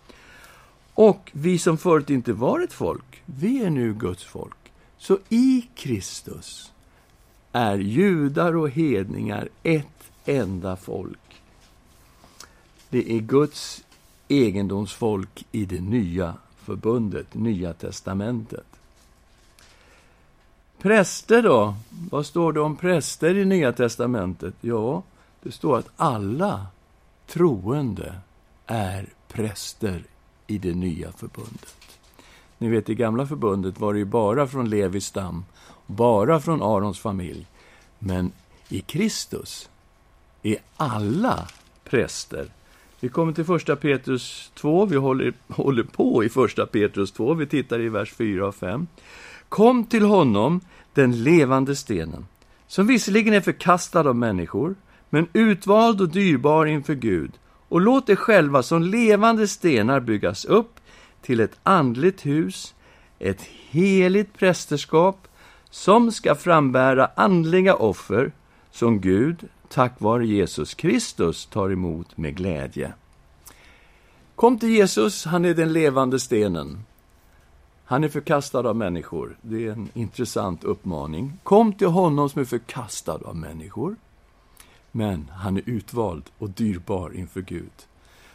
Och 0.94 1.30
vi 1.34 1.58
som 1.58 1.78
förut 1.78 2.10
inte 2.10 2.32
var 2.32 2.60
ett 2.60 2.72
folk, 2.72 3.22
vi 3.26 3.64
är 3.64 3.70
nu 3.70 3.94
Guds 3.94 4.24
folk. 4.24 4.72
Så 4.98 5.18
i 5.28 5.68
Kristus 5.74 6.72
är 7.52 7.78
judar 7.78 8.56
och 8.56 8.70
hedningar 8.70 9.48
ett 9.62 10.10
enda 10.24 10.76
folk. 10.76 11.42
Det 12.88 13.12
är 13.12 13.20
Guds 13.20 13.84
egendomsfolk 14.28 15.46
i 15.52 15.64
det 15.64 15.80
nya 15.80 16.34
förbundet, 16.56 17.34
Nya 17.34 17.72
testamentet. 17.72 18.69
Präster 20.82 21.42
då? 21.42 21.74
Vad 22.10 22.26
står 22.26 22.52
det 22.52 22.60
om 22.60 22.76
präster 22.76 23.36
i 23.36 23.44
Nya 23.44 23.72
testamentet? 23.72 24.54
Ja, 24.60 25.02
det 25.42 25.52
står 25.52 25.78
att 25.78 25.88
alla 25.96 26.66
troende 27.26 28.14
är 28.66 29.06
präster 29.28 30.02
i 30.46 30.58
det 30.58 30.74
nya 30.74 31.12
förbundet. 31.12 31.76
Ni 32.58 32.68
vet, 32.68 32.88
i 32.88 32.94
gamla 32.94 33.26
förbundet 33.26 33.80
var 33.80 33.92
det 33.92 33.98
ju 33.98 34.04
bara 34.04 34.46
från 34.46 34.70
Levis 34.70 35.06
stam, 35.06 35.44
bara 35.86 36.40
från 36.40 36.62
Arons 36.62 36.98
familj. 36.98 37.46
Men 37.98 38.32
i 38.68 38.80
Kristus 38.80 39.68
är 40.42 40.56
alla 40.76 41.48
präster. 41.84 42.46
Vi 43.00 43.08
kommer 43.08 43.32
till 43.32 43.44
första 43.44 43.76
Petrus 43.76 44.50
2, 44.54 44.86
vi 44.86 44.96
håller, 44.96 45.32
håller 45.48 45.82
på 45.82 46.24
i 46.24 46.28
första 46.28 46.66
Petrus 46.66 47.12
2, 47.12 47.34
vi 47.34 47.46
tittar 47.46 47.80
i 47.80 47.88
vers 47.88 48.12
4 48.12 48.48
och 48.48 48.54
5. 48.54 48.86
Kom 49.50 49.84
till 49.84 50.04
honom, 50.04 50.60
den 50.94 51.24
levande 51.24 51.76
stenen, 51.76 52.26
som 52.66 52.86
visserligen 52.86 53.34
är 53.34 53.40
förkastad 53.40 54.08
av 54.08 54.16
människor, 54.16 54.74
men 55.08 55.28
utvald 55.32 56.00
och 56.00 56.08
dyrbar 56.08 56.66
inför 56.66 56.94
Gud, 56.94 57.32
och 57.68 57.80
låt 57.80 58.08
er 58.08 58.16
själva 58.16 58.62
som 58.62 58.82
levande 58.82 59.48
stenar 59.48 60.00
byggas 60.00 60.44
upp 60.44 60.80
till 61.22 61.40
ett 61.40 61.58
andligt 61.62 62.26
hus, 62.26 62.74
ett 63.18 63.42
heligt 63.70 64.38
prästerskap, 64.38 65.28
som 65.70 66.12
ska 66.12 66.34
frambära 66.34 67.10
andliga 67.16 67.74
offer 67.74 68.32
som 68.70 69.00
Gud, 69.00 69.48
tack 69.68 70.00
vare 70.00 70.26
Jesus 70.26 70.74
Kristus, 70.74 71.46
tar 71.46 71.70
emot 71.70 72.16
med 72.16 72.36
glädje. 72.36 72.92
Kom 74.34 74.58
till 74.58 74.70
Jesus, 74.70 75.24
han 75.24 75.44
är 75.44 75.54
den 75.54 75.72
levande 75.72 76.20
stenen. 76.20 76.84
Han 77.90 78.04
är 78.04 78.08
förkastad 78.08 78.68
av 78.68 78.76
människor. 78.76 79.36
Det 79.42 79.66
är 79.66 79.72
en 79.72 79.88
intressant 79.94 80.64
uppmaning. 80.64 81.32
Kom 81.42 81.72
till 81.72 81.86
honom 81.86 82.28
som 82.28 82.40
är 82.40 82.44
förkastad 82.44 83.18
av 83.24 83.36
människor. 83.36 83.96
Men 84.92 85.30
han 85.34 85.56
är 85.56 85.62
utvald 85.66 86.22
och 86.38 86.50
dyrbar 86.50 87.16
inför 87.16 87.40
Gud. 87.40 87.72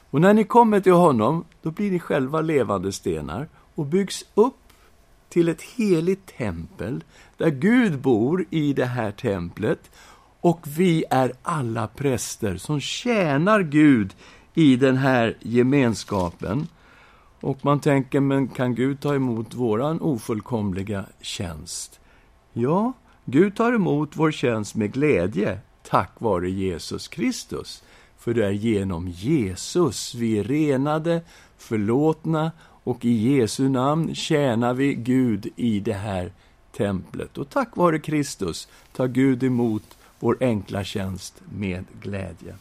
Och 0.09 0.21
när 0.21 0.33
ni 0.33 0.43
kommer 0.43 0.79
till 0.79 0.91
honom, 0.91 1.45
då 1.61 1.71
blir 1.71 1.91
ni 1.91 1.99
själva 1.99 2.41
levande 2.41 2.91
stenar 2.91 3.47
och 3.75 3.85
byggs 3.85 4.25
upp 4.33 4.73
till 5.29 5.49
ett 5.49 5.61
heligt 5.61 6.37
tempel 6.37 7.03
där 7.37 7.49
Gud 7.49 7.99
bor 7.99 8.45
i 8.49 8.73
det 8.73 8.85
här 8.85 9.11
templet 9.11 9.91
och 10.41 10.59
vi 10.77 11.05
är 11.09 11.33
alla 11.41 11.87
präster 11.87 12.57
som 12.57 12.79
tjänar 12.79 13.61
Gud 13.61 14.15
i 14.53 14.75
den 14.75 14.97
här 14.97 15.37
gemenskapen. 15.39 16.67
Och 17.45 17.65
man 17.65 17.79
tänker, 17.79 18.19
men 18.19 18.47
kan 18.47 18.75
Gud 18.75 18.99
ta 18.99 19.15
emot 19.15 19.53
våran 19.53 20.01
ofullkomliga 20.01 21.05
tjänst? 21.21 21.99
Ja, 22.53 22.93
Gud 23.25 23.55
tar 23.55 23.73
emot 23.73 24.11
vår 24.13 24.31
tjänst 24.31 24.75
med 24.75 24.93
glädje, 24.93 25.59
tack 25.83 26.11
vare 26.17 26.49
Jesus 26.49 27.07
Kristus. 27.07 27.83
För 28.17 28.33
det 28.33 28.45
är 28.45 28.51
genom 28.51 29.07
Jesus 29.07 30.15
vi 30.15 30.39
är 30.39 30.43
renade, 30.43 31.21
förlåtna 31.57 32.51
och 32.83 33.05
i 33.05 33.35
Jesu 33.35 33.69
namn 33.69 34.15
tjänar 34.15 34.73
vi 34.73 34.93
Gud 34.93 35.47
i 35.55 35.79
det 35.79 35.93
här 35.93 36.31
templet. 36.77 37.37
Och 37.37 37.49
tack 37.49 37.77
vare 37.77 37.99
Kristus 37.99 38.67
tar 38.95 39.07
Gud 39.07 39.43
emot 39.43 39.97
vår 40.19 40.37
enkla 40.39 40.83
tjänst 40.83 41.41
med 41.57 41.85
glädje. 42.01 42.55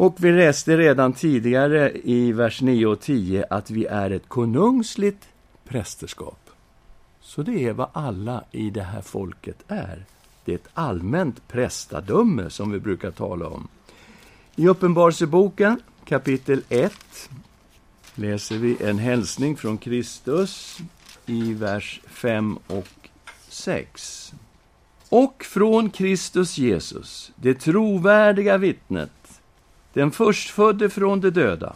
Och 0.00 0.16
vi 0.18 0.32
läste 0.32 0.76
redan 0.76 1.12
tidigare 1.12 1.92
i 2.04 2.32
vers 2.32 2.60
9 2.60 2.86
och 2.86 3.00
10 3.00 3.44
att 3.50 3.70
vi 3.70 3.86
är 3.86 4.10
ett 4.10 4.28
konungsligt 4.28 5.28
prästerskap. 5.68 6.50
Så 7.20 7.42
det 7.42 7.64
är 7.64 7.72
vad 7.72 7.88
alla 7.92 8.44
i 8.50 8.70
det 8.70 8.82
här 8.82 9.00
folket 9.00 9.56
är. 9.68 10.04
Det 10.44 10.52
är 10.52 10.56
ett 10.56 10.68
allmänt 10.74 11.48
prästadöme 11.48 12.50
som 12.50 12.70
vi 12.70 12.80
brukar 12.80 13.10
tala 13.10 13.48
om. 13.48 13.68
I 14.56 14.68
Uppenbarelseboken 14.68 15.80
kapitel 16.04 16.62
1 16.68 16.92
läser 18.14 18.58
vi 18.58 18.76
en 18.82 18.98
hälsning 18.98 19.56
från 19.56 19.78
Kristus 19.78 20.78
i 21.26 21.54
vers 21.54 22.00
5 22.06 22.58
och 22.66 23.08
6. 23.48 24.32
Och 25.08 25.44
från 25.44 25.90
Kristus 25.90 26.58
Jesus, 26.58 27.32
det 27.36 27.54
trovärdiga 27.54 28.58
vittnet, 28.58 29.10
den 30.00 30.10
förstfödde 30.10 30.90
från 30.90 31.20
de 31.20 31.30
döda 31.30 31.74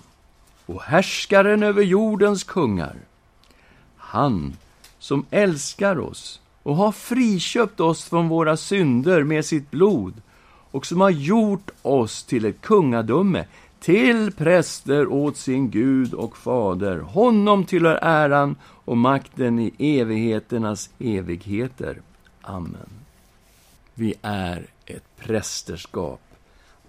och 0.66 0.83
härskaren 0.83 1.62
över 1.62 1.83
jordens 1.83 2.45
kungar. 2.45 2.97
Han 3.97 4.57
som 4.99 5.26
älskar 5.31 5.99
oss 5.99 6.40
och 6.62 6.76
har 6.76 6.93
friköpt 6.93 7.81
oss 7.81 8.04
från 8.04 8.28
våra 8.28 8.57
synder 8.57 9.23
med 9.23 9.45
sitt 9.45 9.71
blod 9.71 10.14
och 10.71 10.87
som 10.87 11.00
har 11.00 11.11
gjort 11.11 11.71
oss 11.83 12.25
till 12.25 12.45
ett 12.45 12.61
kungadöme, 12.61 13.45
till 13.81 14.33
präster 14.33 15.12
åt 15.12 15.37
sin 15.37 15.71
Gud 15.71 16.14
och 16.14 16.37
Fader. 16.37 16.99
Honom 16.99 17.64
tillhör 17.64 17.99
äran 18.02 18.57
och 18.62 18.97
makten 18.97 19.59
i 19.59 19.75
evigheternas 19.78 20.90
evigheter. 20.99 22.00
Amen. 22.43 22.90
Vi 23.95 24.14
är 24.23 24.66
ett 24.87 25.16
prästerskap. 25.16 26.24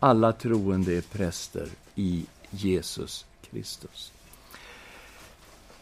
Alla 0.05 0.31
troende 0.31 0.97
är 0.97 1.01
präster 1.01 1.67
i 1.95 2.25
Jesus 2.49 3.25
Kristus. 3.51 4.11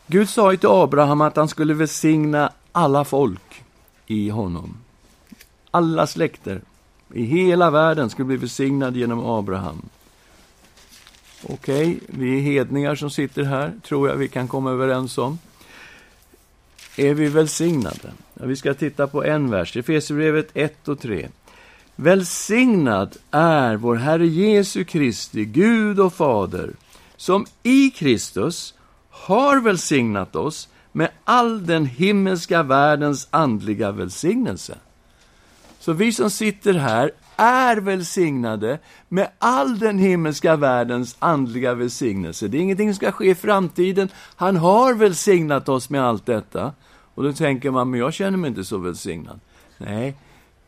Gud 0.07 0.29
sa 0.29 0.51
ju 0.51 0.57
till 0.57 0.69
Abraham 0.69 1.21
att 1.21 1.35
han 1.35 1.47
skulle 1.47 1.73
välsigna 1.73 2.51
alla 2.71 3.05
folk 3.05 3.63
i 4.07 4.29
honom. 4.29 4.77
Alla 5.71 6.07
släkter 6.07 6.61
i 7.13 7.23
hela 7.23 7.71
världen 7.71 8.09
skulle 8.09 8.25
bli 8.25 8.37
välsignade 8.37 8.99
genom 8.99 9.25
Abraham. 9.25 9.81
Okej, 11.43 11.87
okay, 11.87 11.99
vi 12.07 12.37
är 12.37 12.41
hedningar 12.41 12.95
som 12.95 13.09
sitter 13.09 13.43
här, 13.43 13.73
tror 13.83 14.09
jag 14.09 14.15
vi 14.15 14.27
kan 14.27 14.47
komma 14.47 14.71
överens 14.71 15.17
om. 15.17 15.39
Är 16.95 17.13
vi 17.13 17.27
välsignade? 17.27 18.13
Ja, 18.33 18.45
vi 18.45 18.55
ska 18.55 18.73
titta 18.73 19.07
på 19.07 19.23
en 19.23 19.49
vers, 19.49 19.77
Efesierbrevet 19.77 20.49
1 20.53 20.87
och 20.87 20.99
3. 20.99 21.29
Välsignad 21.95 23.17
är 23.31 23.75
vår 23.75 23.95
Herre 23.95 24.27
Jesu 24.27 24.83
Kristi, 24.83 25.45
Gud 25.45 25.99
och 25.99 26.13
Fader, 26.13 26.73
som 27.17 27.45
i 27.63 27.89
Kristus 27.89 28.73
har 29.09 29.61
välsignat 29.61 30.35
oss 30.35 30.69
med 30.91 31.09
all 31.23 31.65
den 31.65 31.85
himmelska 31.85 32.63
världens 32.63 33.27
andliga 33.31 33.91
välsignelse. 33.91 34.77
Så 35.79 35.93
vi 35.93 36.13
som 36.13 36.29
sitter 36.29 36.73
här 36.73 37.11
är 37.35 37.77
välsignade 37.77 38.79
med 39.09 39.29
all 39.39 39.79
den 39.79 39.99
himmelska 39.99 40.55
världens 40.55 41.15
andliga 41.19 41.73
välsignelse. 41.73 42.47
Det 42.47 42.57
är 42.57 42.61
ingenting 42.61 42.89
som 42.89 42.95
ska 42.95 43.11
ske 43.11 43.29
i 43.29 43.35
framtiden. 43.35 44.09
Han 44.35 44.55
har 44.57 44.93
välsignat 44.93 45.69
oss 45.69 45.89
med 45.89 46.03
allt 46.03 46.25
detta. 46.25 46.73
Och 47.15 47.23
då 47.23 47.33
tänker 47.33 47.71
man, 47.71 47.89
men 47.89 47.99
jag 47.99 48.13
känner 48.13 48.37
mig 48.37 48.47
inte 48.47 48.63
så 48.63 48.77
välsignad. 48.77 49.39
Nej, 49.77 50.15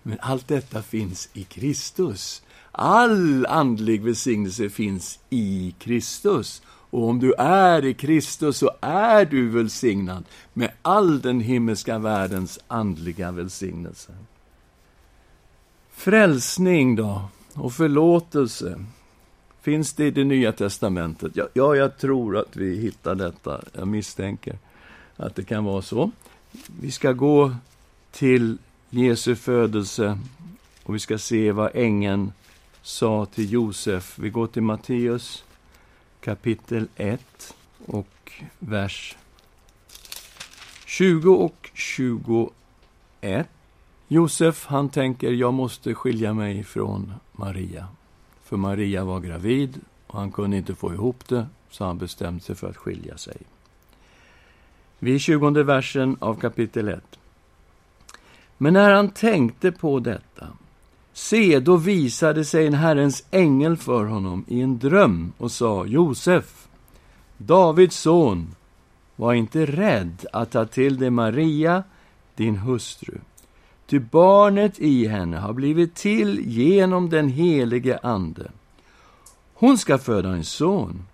men 0.07 0.17
allt 0.21 0.47
detta 0.47 0.81
finns 0.81 1.29
i 1.33 1.43
Kristus. 1.43 2.41
All 2.71 3.45
andlig 3.45 4.03
välsignelse 4.03 4.69
finns 4.69 5.19
i 5.29 5.75
Kristus. 5.79 6.61
Och 6.67 7.09
om 7.09 7.19
du 7.19 7.33
är 7.33 7.85
i 7.85 7.93
Kristus 7.93 8.57
så 8.57 8.71
är 8.81 9.25
du 9.25 9.49
välsignad 9.49 10.23
med 10.53 10.71
all 10.81 11.21
den 11.21 11.39
himmelska 11.39 11.99
världens 11.99 12.59
andliga 12.67 13.31
välsignelse. 13.31 14.11
Frälsning 15.91 16.95
då, 16.95 17.21
och 17.53 17.73
förlåtelse. 17.73 18.85
Finns 19.61 19.93
det 19.93 20.05
i 20.05 20.11
det 20.11 20.23
Nya 20.23 20.51
Testamentet? 20.51 21.31
Ja, 21.35 21.47
ja, 21.53 21.75
jag 21.75 21.97
tror 21.97 22.37
att 22.37 22.55
vi 22.55 22.77
hittar 22.77 23.15
detta. 23.15 23.61
Jag 23.73 23.87
misstänker 23.87 24.57
att 25.15 25.35
det 25.35 25.43
kan 25.43 25.63
vara 25.63 25.81
så. 25.81 26.11
Vi 26.81 26.91
ska 26.91 27.11
gå 27.11 27.55
till 28.11 28.57
Jesu 28.97 29.35
födelse 29.35 30.19
och 30.83 30.95
vi 30.95 30.99
ska 30.99 31.17
se 31.17 31.51
vad 31.51 31.71
ängeln 31.73 32.31
sa 32.81 33.25
till 33.25 33.51
Josef. 33.51 34.19
Vi 34.19 34.29
går 34.29 34.47
till 34.47 34.61
Matteus 34.61 35.43
kapitel 36.21 36.87
1 36.95 37.55
och 37.85 38.31
vers 38.59 39.17
20 40.85 41.35
och 41.35 41.69
21. 41.73 42.51
Josef, 44.07 44.65
han 44.65 44.89
tänker, 44.89 45.31
jag 45.31 45.53
måste 45.53 45.93
skilja 45.93 46.33
mig 46.33 46.63
från 46.63 47.13
Maria. 47.31 47.87
För 48.43 48.57
Maria 48.57 49.03
var 49.03 49.19
gravid 49.19 49.81
och 50.07 50.19
han 50.19 50.31
kunde 50.31 50.57
inte 50.57 50.75
få 50.75 50.93
ihop 50.93 51.27
det, 51.27 51.47
så 51.69 51.85
han 51.85 51.97
bestämde 51.97 52.43
sig 52.43 52.55
för 52.55 52.69
att 52.69 52.77
skilja 52.77 53.17
sig. 53.17 53.37
Vid 54.99 55.21
tjugonde 55.21 55.63
versen 55.63 56.17
av 56.19 56.39
kapitel 56.39 56.87
1. 56.87 57.19
Men 58.57 58.73
när 58.73 58.93
han 58.93 59.09
tänkte 59.09 59.71
på 59.71 59.99
detta, 59.99 60.47
se, 61.13 61.59
då 61.59 61.77
visade 61.77 62.45
sig 62.45 62.67
en 62.67 62.73
Herrens 62.73 63.23
ängel 63.31 63.77
för 63.77 64.05
honom 64.05 64.45
i 64.47 64.61
en 64.61 64.79
dröm 64.79 65.33
och 65.37 65.51
sa, 65.51 65.85
Josef, 65.85 66.67
Davids 67.37 67.99
son, 67.99 68.55
var 69.15 69.33
inte 69.33 69.65
rädd 69.65 70.25
att 70.33 70.51
ta 70.51 70.65
till 70.65 70.97
dig 70.97 71.09
Maria, 71.09 71.83
din 72.35 72.55
hustru. 72.55 73.17
Ty 73.87 73.99
barnet 73.99 74.79
i 74.79 75.07
henne 75.07 75.37
har 75.37 75.53
blivit 75.53 75.95
till 75.95 76.39
genom 76.45 77.09
den 77.09 77.29
helige 77.29 77.99
Ande. 78.03 78.51
Hon 79.53 79.77
ska 79.77 79.97
föda 79.97 80.29
en 80.29 80.45
son, 80.45 81.05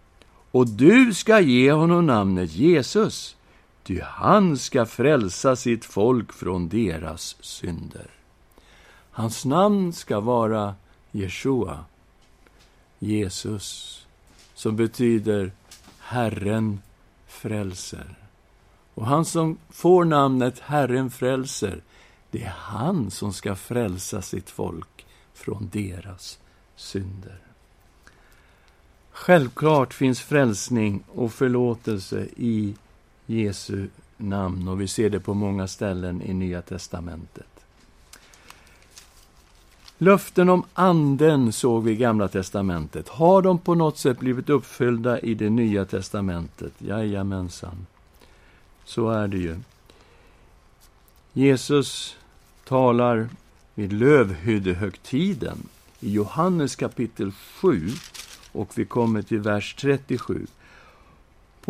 och 0.51 0.67
du 0.67 1.13
ska 1.13 1.39
ge 1.39 1.71
honom 1.71 2.05
namnet 2.05 2.51
Jesus, 2.51 3.35
ty 3.83 4.01
han 4.01 4.57
ska 4.57 4.85
frälsa 4.85 5.55
sitt 5.55 5.85
folk 5.85 6.33
från 6.33 6.69
deras 6.69 7.35
synder. 7.39 8.09
Hans 9.11 9.45
namn 9.45 9.93
ska 9.93 10.19
vara 10.19 10.75
Jeshua, 11.11 11.85
Jesus, 12.99 14.01
som 14.53 14.75
betyder 14.75 15.51
Herren 15.99 16.81
frälser. 17.27 18.15
Och 18.93 19.05
han 19.05 19.25
som 19.25 19.57
får 19.69 20.05
namnet 20.05 20.59
Herren 20.59 21.11
frälser, 21.11 21.81
det 22.31 22.43
är 22.43 22.53
han 22.57 23.11
som 23.11 23.33
ska 23.33 23.55
frälsa 23.55 24.21
sitt 24.21 24.49
folk 24.49 25.05
från 25.33 25.69
deras 25.73 26.39
synder. 26.75 27.39
Självklart 29.11 29.93
finns 29.93 30.21
frälsning 30.21 31.03
och 31.07 31.33
förlåtelse 31.33 32.27
i 32.35 32.75
Jesu 33.31 33.87
namn 34.17 34.67
och 34.67 34.81
vi 34.81 34.87
ser 34.87 35.09
det 35.09 35.19
på 35.19 35.33
många 35.33 35.67
ställen 35.67 36.21
i 36.21 36.33
Nya 36.33 36.61
testamentet. 36.61 37.47
Löften 39.97 40.49
om 40.49 40.63
Anden 40.73 41.51
såg 41.51 41.83
vi 41.83 41.91
i 41.91 41.95
Gamla 41.95 42.27
testamentet. 42.27 43.09
Har 43.09 43.41
de 43.41 43.59
på 43.59 43.75
något 43.75 43.97
sätt 43.97 44.19
blivit 44.19 44.49
uppfyllda 44.49 45.19
i 45.19 45.33
det 45.33 45.49
Nya 45.49 45.85
testamentet? 45.85 46.73
Jajamensan. 46.77 47.87
Så 48.85 49.09
är 49.09 49.27
det 49.27 49.37
ju. 49.37 49.59
Jesus 51.33 52.17
talar 52.67 53.29
vid 53.75 53.93
lövhyddehögtiden 53.93 55.57
i 55.99 56.11
Johannes 56.11 56.75
kapitel 56.75 57.31
7 57.31 57.89
och 58.51 58.69
vi 58.75 58.85
kommer 58.85 59.21
till 59.21 59.39
vers 59.39 59.75
37. 59.79 60.47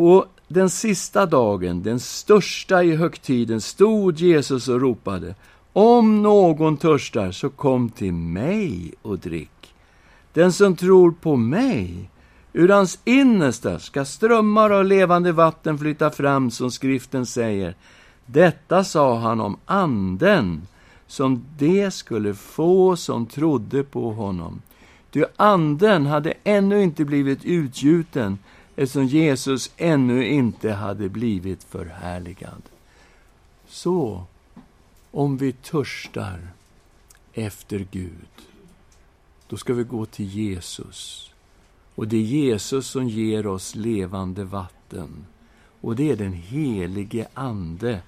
På 0.02 0.26
den 0.48 0.70
sista 0.70 1.26
dagen, 1.26 1.84
den 1.84 2.00
största 2.00 2.84
i 2.84 2.96
högtiden, 2.96 3.62
stod 3.62 4.20
Jesus 4.20 4.68
och 4.68 4.82
ropade 4.82 5.36
Om 5.74 6.22
någon 6.22 6.78
törstar, 6.78 7.32
så 7.32 7.50
kom 7.50 7.90
till 7.90 8.14
mig 8.14 8.94
och 9.02 9.20
drick. 9.20 9.74
Den 10.34 10.52
som 10.52 10.76
tror 10.76 11.12
på 11.12 11.36
mig, 11.36 12.10
Ur 12.54 12.70
hans 12.70 13.00
innersta 13.04 13.80
ska 13.80 14.06
strömmar 14.06 14.70
av 14.70 14.86
levande 14.86 15.32
vatten 15.32 15.78
flyta 15.78 16.12
fram, 16.12 16.52
som 16.52 16.72
skriften 16.72 17.26
säger. 17.26 17.76
Detta 18.26 18.84
sa 18.84 19.18
han 19.18 19.40
om 19.40 19.58
anden, 19.66 20.68
som 21.08 21.46
de 21.58 21.92
skulle 21.92 22.34
få 22.34 22.96
som 22.96 23.26
trodde 23.26 23.84
på 23.84 24.12
honom. 24.12 24.62
Ty 25.12 25.24
anden 25.36 26.06
hade 26.06 26.34
ännu 26.44 26.84
inte 26.84 27.06
blivit 27.06 27.46
utgjuten, 27.46 28.38
eftersom 28.76 29.06
Jesus 29.06 29.72
ännu 29.78 30.28
inte 30.28 30.72
hade 30.72 31.10
blivit 31.10 31.64
förhärligad. 31.64 32.62
Så, 33.68 34.24
om 35.12 35.38
vi 35.38 35.52
törstar 35.52 36.48
efter 37.34 37.88
Gud, 37.92 38.30
då 39.48 39.58
ska 39.58 39.74
vi 39.74 39.84
gå 39.84 40.06
till 40.06 40.26
Jesus. 40.26 41.32
Och 41.96 42.08
det 42.08 42.18
är 42.18 42.22
Jesus 42.22 42.88
som 42.88 43.08
ger 43.08 43.48
oss 43.48 43.76
levande 43.76 44.44
vatten. 44.44 45.26
Och 45.82 45.96
det 45.96 46.12
är 46.12 46.16
den 46.16 46.34
helige 46.34 47.28
Ande 47.34 48.02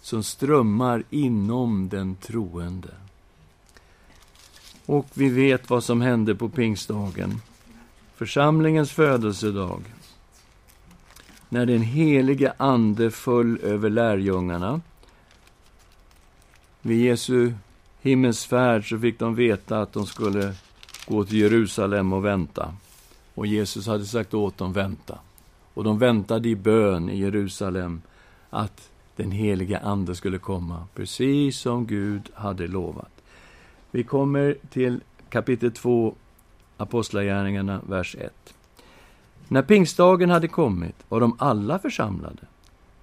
som 0.00 0.22
strömmar 0.22 1.04
inom 1.10 1.88
den 1.88 2.16
troende. 2.16 2.94
Och 4.86 5.06
vi 5.14 5.28
vet 5.28 5.70
vad 5.70 5.84
som 5.84 6.00
hände 6.00 6.34
på 6.34 6.48
pingstdagen, 6.48 7.40
församlingens 8.14 8.92
födelsedag, 8.92 9.82
när 11.48 11.66
den 11.66 11.82
helige 11.82 12.52
Ande 12.56 13.10
föll 13.10 13.58
över 13.62 13.90
lärjungarna. 13.90 14.80
Vid 16.82 17.04
Jesu 17.04 17.52
himmelsfärd 18.00 18.88
så 18.88 18.98
fick 18.98 19.18
de 19.18 19.34
veta 19.34 19.80
att 19.80 19.92
de 19.92 20.06
skulle 20.06 20.54
gå 21.06 21.24
till 21.24 21.38
Jerusalem 21.38 22.12
och 22.12 22.24
vänta. 22.24 22.74
Och 23.34 23.46
Jesus 23.46 23.86
hade 23.86 24.04
sagt 24.04 24.34
åt 24.34 24.58
dem 24.58 24.72
vänta. 24.72 25.18
Och 25.74 25.84
de 25.84 25.98
väntade 25.98 26.48
i 26.48 26.56
bön 26.56 27.08
i 27.08 27.18
Jerusalem 27.18 28.02
att 28.50 28.90
den 29.16 29.30
heliga 29.30 29.78
Ande 29.78 30.14
skulle 30.14 30.38
komma, 30.38 30.86
precis 30.94 31.58
som 31.58 31.86
Gud 31.86 32.30
hade 32.34 32.66
lovat. 32.66 33.12
Vi 33.90 34.04
kommer 34.04 34.56
till 34.70 35.00
kapitel 35.28 35.72
2, 35.72 36.14
Apostlagärningarna, 36.76 37.80
vers 37.88 38.16
1. 38.18 38.54
När 39.48 39.62
pingstdagen 39.62 40.30
hade 40.30 40.48
kommit 40.48 40.96
var 41.08 41.20
de 41.20 41.36
alla 41.38 41.78
församlade. 41.78 42.42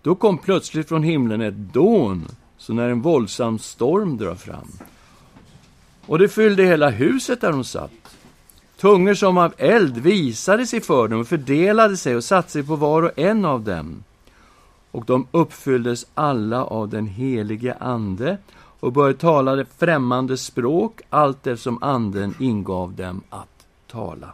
Då 0.01 0.15
kom 0.15 0.37
plötsligt 0.37 0.87
från 0.87 1.03
himlen 1.03 1.41
ett 1.41 1.73
dån, 1.73 2.27
så 2.57 2.73
när 2.73 2.89
en 2.89 3.01
våldsam 3.01 3.59
storm 3.59 4.17
drar 4.17 4.35
fram. 4.35 4.71
Och 6.05 6.19
det 6.19 6.29
fyllde 6.29 6.63
hela 6.63 6.89
huset 6.89 7.41
där 7.41 7.51
de 7.51 7.63
satt. 7.63 7.91
Tungor 8.77 9.13
som 9.13 9.37
av 9.37 9.53
eld 9.57 9.97
visade 9.97 10.65
sig 10.65 10.81
för 10.81 11.07
dem 11.07 11.19
och 11.19 11.27
fördelade 11.27 11.97
sig 11.97 12.15
och 12.15 12.23
satte 12.23 12.51
sig 12.51 12.63
på 12.63 12.75
var 12.75 13.03
och 13.03 13.19
en 13.19 13.45
av 13.45 13.63
dem. 13.63 14.03
Och 14.91 15.05
de 15.05 15.27
uppfylldes 15.31 16.05
alla 16.13 16.63
av 16.63 16.89
den 16.89 17.07
helige 17.07 17.73
Ande 17.79 18.37
och 18.79 18.93
började 18.93 19.19
tala 19.19 19.65
främmande 19.77 20.37
språk 20.37 21.01
allt 21.09 21.47
eftersom 21.47 21.83
Anden 21.83 22.35
ingav 22.39 22.93
dem 22.93 23.21
att 23.29 23.65
tala. 23.87 24.33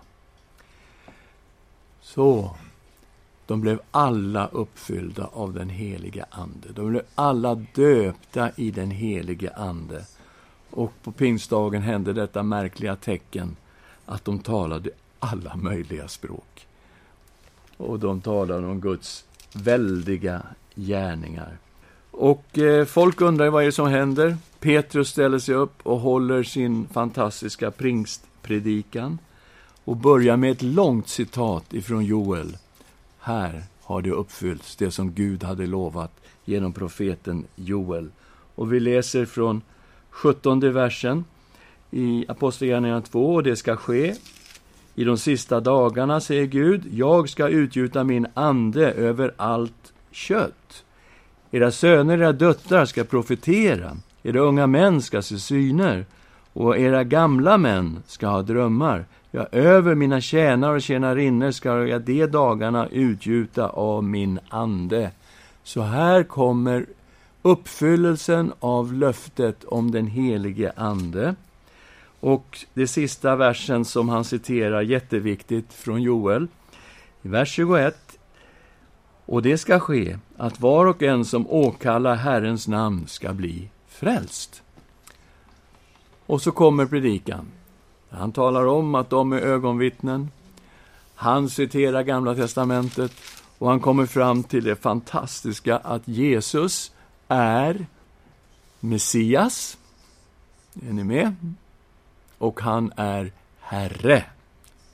Så, 2.13 2.55
de 3.45 3.61
blev 3.61 3.79
alla 3.91 4.47
uppfyllda 4.47 5.29
av 5.33 5.53
den 5.53 5.69
helige 5.69 6.25
Ande. 6.29 6.67
De 6.75 6.89
blev 6.89 7.01
alla 7.15 7.55
döpta 7.55 8.51
i 8.55 8.71
den 8.71 8.91
helige 8.91 9.53
Ande. 9.53 10.05
Och 10.69 10.91
på 11.03 11.11
pingstdagen 11.11 11.81
hände 11.81 12.13
detta 12.13 12.43
märkliga 12.43 12.95
tecken 12.95 13.55
att 14.05 14.25
de 14.25 14.39
talade 14.39 14.89
alla 15.19 15.55
möjliga 15.55 16.07
språk. 16.07 16.67
Och 17.77 17.99
de 17.99 18.21
talade 18.21 18.67
om 18.67 18.81
Guds 18.81 19.25
väldiga 19.53 20.41
gärningar. 20.75 21.57
Och 22.11 22.57
eh, 22.57 22.85
folk 22.85 23.21
undrar 23.21 23.49
vad 23.49 23.61
är 23.61 23.65
det 23.65 23.71
som 23.71 23.87
händer. 23.87 24.37
Petrus 24.59 25.09
ställer 25.09 25.39
sig 25.39 25.55
upp 25.55 25.79
och 25.83 25.99
håller 25.99 26.43
sin 26.43 26.87
fantastiska 26.87 27.71
pingstpredikan 27.71 29.17
och 29.85 29.97
börjar 29.97 30.37
med 30.37 30.51
ett 30.51 30.61
långt 30.61 31.07
citat 31.07 31.73
ifrån 31.73 32.05
Joel. 32.05 32.57
Här 33.19 33.63
har 33.81 34.01
det 34.01 34.11
uppfyllts, 34.11 34.75
det 34.75 34.91
som 34.91 35.11
Gud 35.11 35.43
hade 35.43 35.67
lovat 35.67 36.11
genom 36.45 36.73
profeten 36.73 37.45
Joel. 37.55 38.09
Och 38.55 38.73
vi 38.73 38.79
läser 38.79 39.25
från 39.25 39.61
17 40.09 40.73
versen 40.73 41.25
i 41.91 42.25
Apostlagärningarna 42.27 43.01
2, 43.01 43.33
och 43.33 43.43
det 43.43 43.55
ska 43.55 43.75
ske 43.75 44.15
i 44.95 45.03
de 45.03 45.17
sista 45.17 45.59
dagarna, 45.59 46.21
säger 46.21 46.45
Gud, 46.45 46.81
jag 46.91 47.29
ska 47.29 47.47
utgjuta 47.47 48.03
min 48.03 48.27
ande 48.33 48.91
över 48.91 49.33
allt 49.37 49.93
kött. 50.11 50.83
Era 51.51 51.71
söner 51.71 52.17
och 52.17 52.23
era 52.23 52.31
döttrar 52.31 52.85
ska 52.85 53.03
profetera, 53.03 53.97
era 54.23 54.39
unga 54.39 54.67
män 54.67 55.01
ska 55.01 55.21
se 55.21 55.39
syner, 55.39 56.05
och 56.53 56.77
era 56.77 57.03
gamla 57.03 57.57
män 57.57 58.03
ska 58.07 58.27
ha 58.27 58.41
drömmar. 58.41 59.05
Ja, 59.33 59.47
över 59.51 59.95
mina 59.95 60.21
tjänare 60.21 60.75
och 60.75 60.81
tjänarinnor 60.81 61.51
ska 61.51 61.87
jag 61.87 62.01
de 62.01 62.25
dagarna 62.25 62.87
utgjuta 62.87 63.69
av 63.69 64.03
min 64.03 64.39
ande. 64.49 65.11
Så 65.63 65.81
här 65.81 66.23
kommer 66.23 66.85
uppfyllelsen 67.41 68.53
av 68.59 68.93
löftet 68.93 69.63
om 69.63 69.91
den 69.91 70.07
helige 70.07 70.71
Ande. 70.75 71.35
Och 72.19 72.65
det 72.73 72.87
sista 72.87 73.35
versen 73.35 73.85
som 73.85 74.09
han 74.09 74.23
citerar, 74.23 74.81
jätteviktigt, 74.81 75.73
från 75.73 76.01
Joel, 76.01 76.47
i 77.21 77.27
vers 77.27 77.51
21. 77.53 78.19
Och 79.25 79.41
det 79.41 79.57
ska 79.57 79.79
ske 79.79 80.17
att 80.37 80.59
var 80.59 80.85
och 80.85 81.03
en 81.03 81.25
som 81.25 81.47
åkallar 81.49 82.15
Herrens 82.15 82.67
namn 82.67 83.07
ska 83.07 83.33
bli 83.33 83.69
frälst. 83.87 84.63
Och 86.25 86.41
så 86.41 86.51
kommer 86.51 86.85
predikan. 86.85 87.45
Han 88.11 88.31
talar 88.31 88.65
om 88.65 88.95
att 88.95 89.09
de 89.09 89.33
är 89.33 89.39
ögonvittnen. 89.39 90.31
Han 91.15 91.49
citerar 91.49 92.03
Gamla 92.03 92.35
testamentet 92.35 93.11
och 93.57 93.69
han 93.69 93.79
kommer 93.79 94.05
fram 94.05 94.43
till 94.43 94.63
det 94.63 94.75
fantastiska 94.75 95.77
att 95.77 96.07
Jesus 96.07 96.91
är 97.27 97.85
Messias. 98.79 99.77
Är 100.87 100.93
ni 100.93 101.03
med? 101.03 101.35
Och 102.37 102.61
han 102.61 102.93
är 102.95 103.31
Herre. 103.59 104.25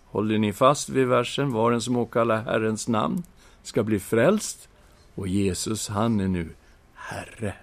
Håller 0.05 0.37
ni 0.37 0.53
fast 0.53 0.89
vid 0.89 1.07
versen? 1.07 1.51
Var 1.51 1.71
en 1.71 1.81
som 1.81 1.97
åkallar 1.97 2.43
Herrens 2.43 2.87
namn 2.87 3.23
ska 3.63 3.83
bli 3.83 3.99
frälst. 3.99 4.69
Och 5.15 5.27
Jesus, 5.27 5.89
han 5.89 6.19
är 6.19 6.27
nu 6.27 6.49
Herre. 6.93 7.53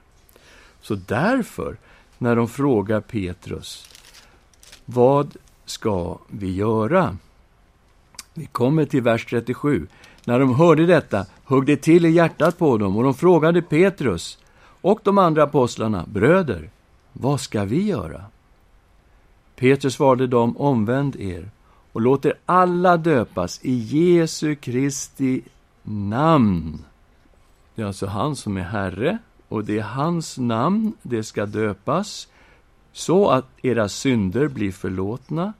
Så 0.80 0.94
därför, 0.94 1.76
när 2.18 2.36
de 2.36 2.48
frågar 2.48 3.00
Petrus, 3.00 3.88
vad 4.84 5.36
ska 5.64 6.18
vi 6.28 6.54
göra? 6.54 7.16
Vi 8.34 8.46
kommer 8.46 8.84
till 8.84 9.02
vers 9.02 9.26
37. 9.26 9.86
När 10.24 10.40
de 10.40 10.54
hörde 10.54 10.86
detta 10.86 11.26
högg 11.44 11.66
det 11.66 11.76
till 11.76 12.06
i 12.06 12.10
hjärtat 12.10 12.58
på 12.58 12.78
dem 12.78 12.96
och 12.96 13.02
de 13.02 13.14
frågade 13.14 13.62
Petrus 13.62 14.38
och 14.80 15.00
de 15.02 15.18
andra 15.18 15.42
apostlarna, 15.42 16.04
bröder, 16.06 16.70
vad 17.12 17.40
ska 17.40 17.64
vi 17.64 17.82
göra? 17.82 18.24
Petrus 19.56 19.94
svarade 19.94 20.26
dem, 20.26 20.56
omvänd 20.56 21.16
er 21.16 21.50
och 21.92 22.00
låt 22.00 22.26
er 22.26 22.34
alla 22.46 22.96
döpas 22.96 23.60
i 23.62 23.72
Jesu 23.74 24.54
Kristi 24.54 25.42
namn. 25.82 26.84
Det 27.74 27.82
är 27.82 27.86
alltså 27.86 28.06
han 28.06 28.36
som 28.36 28.56
är 28.56 28.62
Herre, 28.62 29.18
och 29.48 29.64
det 29.64 29.78
är 29.78 29.82
hans 29.82 30.38
namn 30.38 30.92
det 31.02 31.24
ska 31.24 31.46
döpas, 31.46 32.28
så 32.94 33.30
att 33.30 33.44
era 33.62 33.88
synder 33.88 34.48
blir 34.48 34.72
förlåtna. 34.72 35.52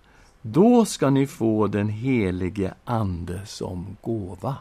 Då 0.42 0.84
ska 0.84 1.10
ni 1.10 1.26
få 1.26 1.66
den 1.66 1.88
helige 1.88 2.74
Ande 2.84 3.46
som 3.46 3.96
gåva. 4.02 4.56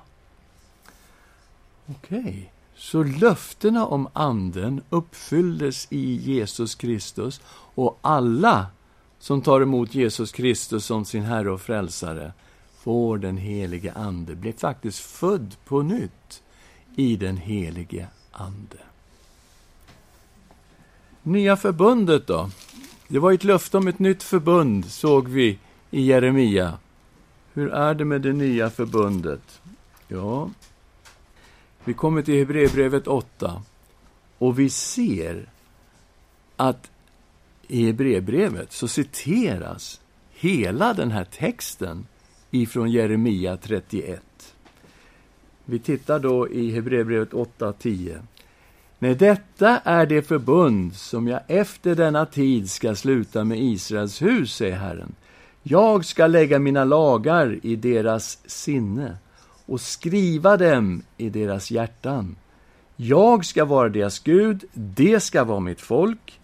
Okej. 1.85 2.19
Okay. 2.19 2.43
Så 2.75 3.03
löftena 3.03 3.85
om 3.85 4.07
Anden 4.13 4.81
uppfylldes 4.89 5.87
i 5.89 6.15
Jesus 6.15 6.75
Kristus 6.75 7.41
och 7.75 7.99
alla 8.01 8.65
som 9.19 9.41
tar 9.41 9.61
emot 9.61 9.95
Jesus 9.95 10.31
Kristus 10.31 10.85
som 10.85 11.05
sin 11.05 11.23
Herre 11.23 11.51
och 11.51 11.61
Frälsare 11.61 12.33
får 12.77 13.17
den 13.17 13.37
helige 13.37 13.93
Ande, 13.93 14.35
blir 14.35 14.53
faktiskt 14.53 14.99
född 14.99 15.55
på 15.65 15.81
nytt 15.81 16.43
i 16.95 17.15
den 17.15 17.37
helige 17.37 18.07
Ande. 18.31 18.77
Nya 21.23 21.57
förbundet 21.57 22.27
då? 22.27 22.49
Det 23.07 23.19
var 23.19 23.31
ett 23.31 23.43
löfte 23.43 23.77
om 23.77 23.87
ett 23.87 23.99
nytt 23.99 24.23
förbund, 24.23 24.85
såg 24.85 25.27
vi 25.27 25.59
i 25.91 26.01
Jeremia. 26.01 26.77
Hur 27.53 27.69
är 27.69 27.93
det 27.93 28.05
med 28.05 28.21
det 28.21 28.33
nya 28.33 28.69
förbundet? 28.69 29.61
Ja, 30.07 30.49
vi 31.83 31.93
kommer 31.93 32.21
till 32.21 32.39
Hebreerbrevet 32.39 33.07
8 33.07 33.63
och 34.37 34.59
vi 34.59 34.69
ser 34.69 35.49
att 36.55 36.91
i 37.67 37.85
Hebreerbrevet 37.85 38.71
så 38.71 38.87
citeras 38.87 40.01
hela 40.31 40.93
den 40.93 41.11
här 41.11 41.25
texten 41.25 42.07
ifrån 42.51 42.91
Jeremia 42.91 43.57
31. 43.57 44.55
Vi 45.65 45.79
tittar 45.79 46.19
då 46.19 46.49
i 46.49 46.71
Hebreerbrevet 46.71 47.31
8.10. 47.31 48.19
Nej, 49.03 49.15
detta 49.15 49.79
är 49.83 50.05
det 50.05 50.21
förbund 50.21 50.95
som 50.95 51.27
jag 51.27 51.39
efter 51.47 51.95
denna 51.95 52.25
tid 52.25 52.69
ska 52.69 52.95
sluta 52.95 53.43
med 53.43 53.59
Israels 53.59 54.21
hus, 54.21 54.55
säger 54.55 54.75
Herren. 54.75 55.15
Jag 55.63 56.05
ska 56.05 56.27
lägga 56.27 56.59
mina 56.59 56.83
lagar 56.83 57.59
i 57.63 57.75
deras 57.75 58.39
sinne 58.45 59.17
och 59.65 59.81
skriva 59.81 60.57
dem 60.57 61.01
i 61.17 61.29
deras 61.29 61.71
hjärtan. 61.71 62.35
Jag 62.95 63.45
ska 63.45 63.65
vara 63.65 63.89
deras 63.89 64.19
Gud, 64.19 64.63
det 64.73 65.19
ska 65.19 65.43
vara 65.43 65.59
mitt 65.59 65.81
folk. 65.81 66.39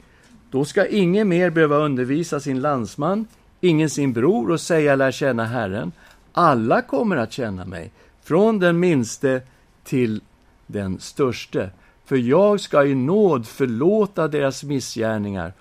Då 0.52 0.66
ska 0.66 0.88
ingen 0.88 1.30
mer 1.30 1.50
behöva 1.50 1.78
undervisa 1.78 2.40
sin 2.40 2.62
landsman, 2.62 3.28
ingen 3.62 3.90
sin 3.90 4.14
bror 4.14 4.52
och 4.52 4.62
säga 4.62 4.96
lär 4.96 5.12
känna 5.12 5.46
Herren. 5.46 5.92
Alla 6.32 6.82
kommer 6.82 7.18
att 7.18 7.32
känna 7.32 7.66
mig, 7.66 7.92
från 8.24 8.60
den 8.60 8.80
minste 8.80 9.42
till 9.84 10.22
den 10.68 11.00
störste. 11.00 11.70
För 12.10 12.18
jag 12.18 12.60
ska 12.60 12.86
i 12.86 12.96
nåd 12.96 13.48
förlåta 13.48 14.28
deras 14.28 14.64
missgärningar 14.64 15.54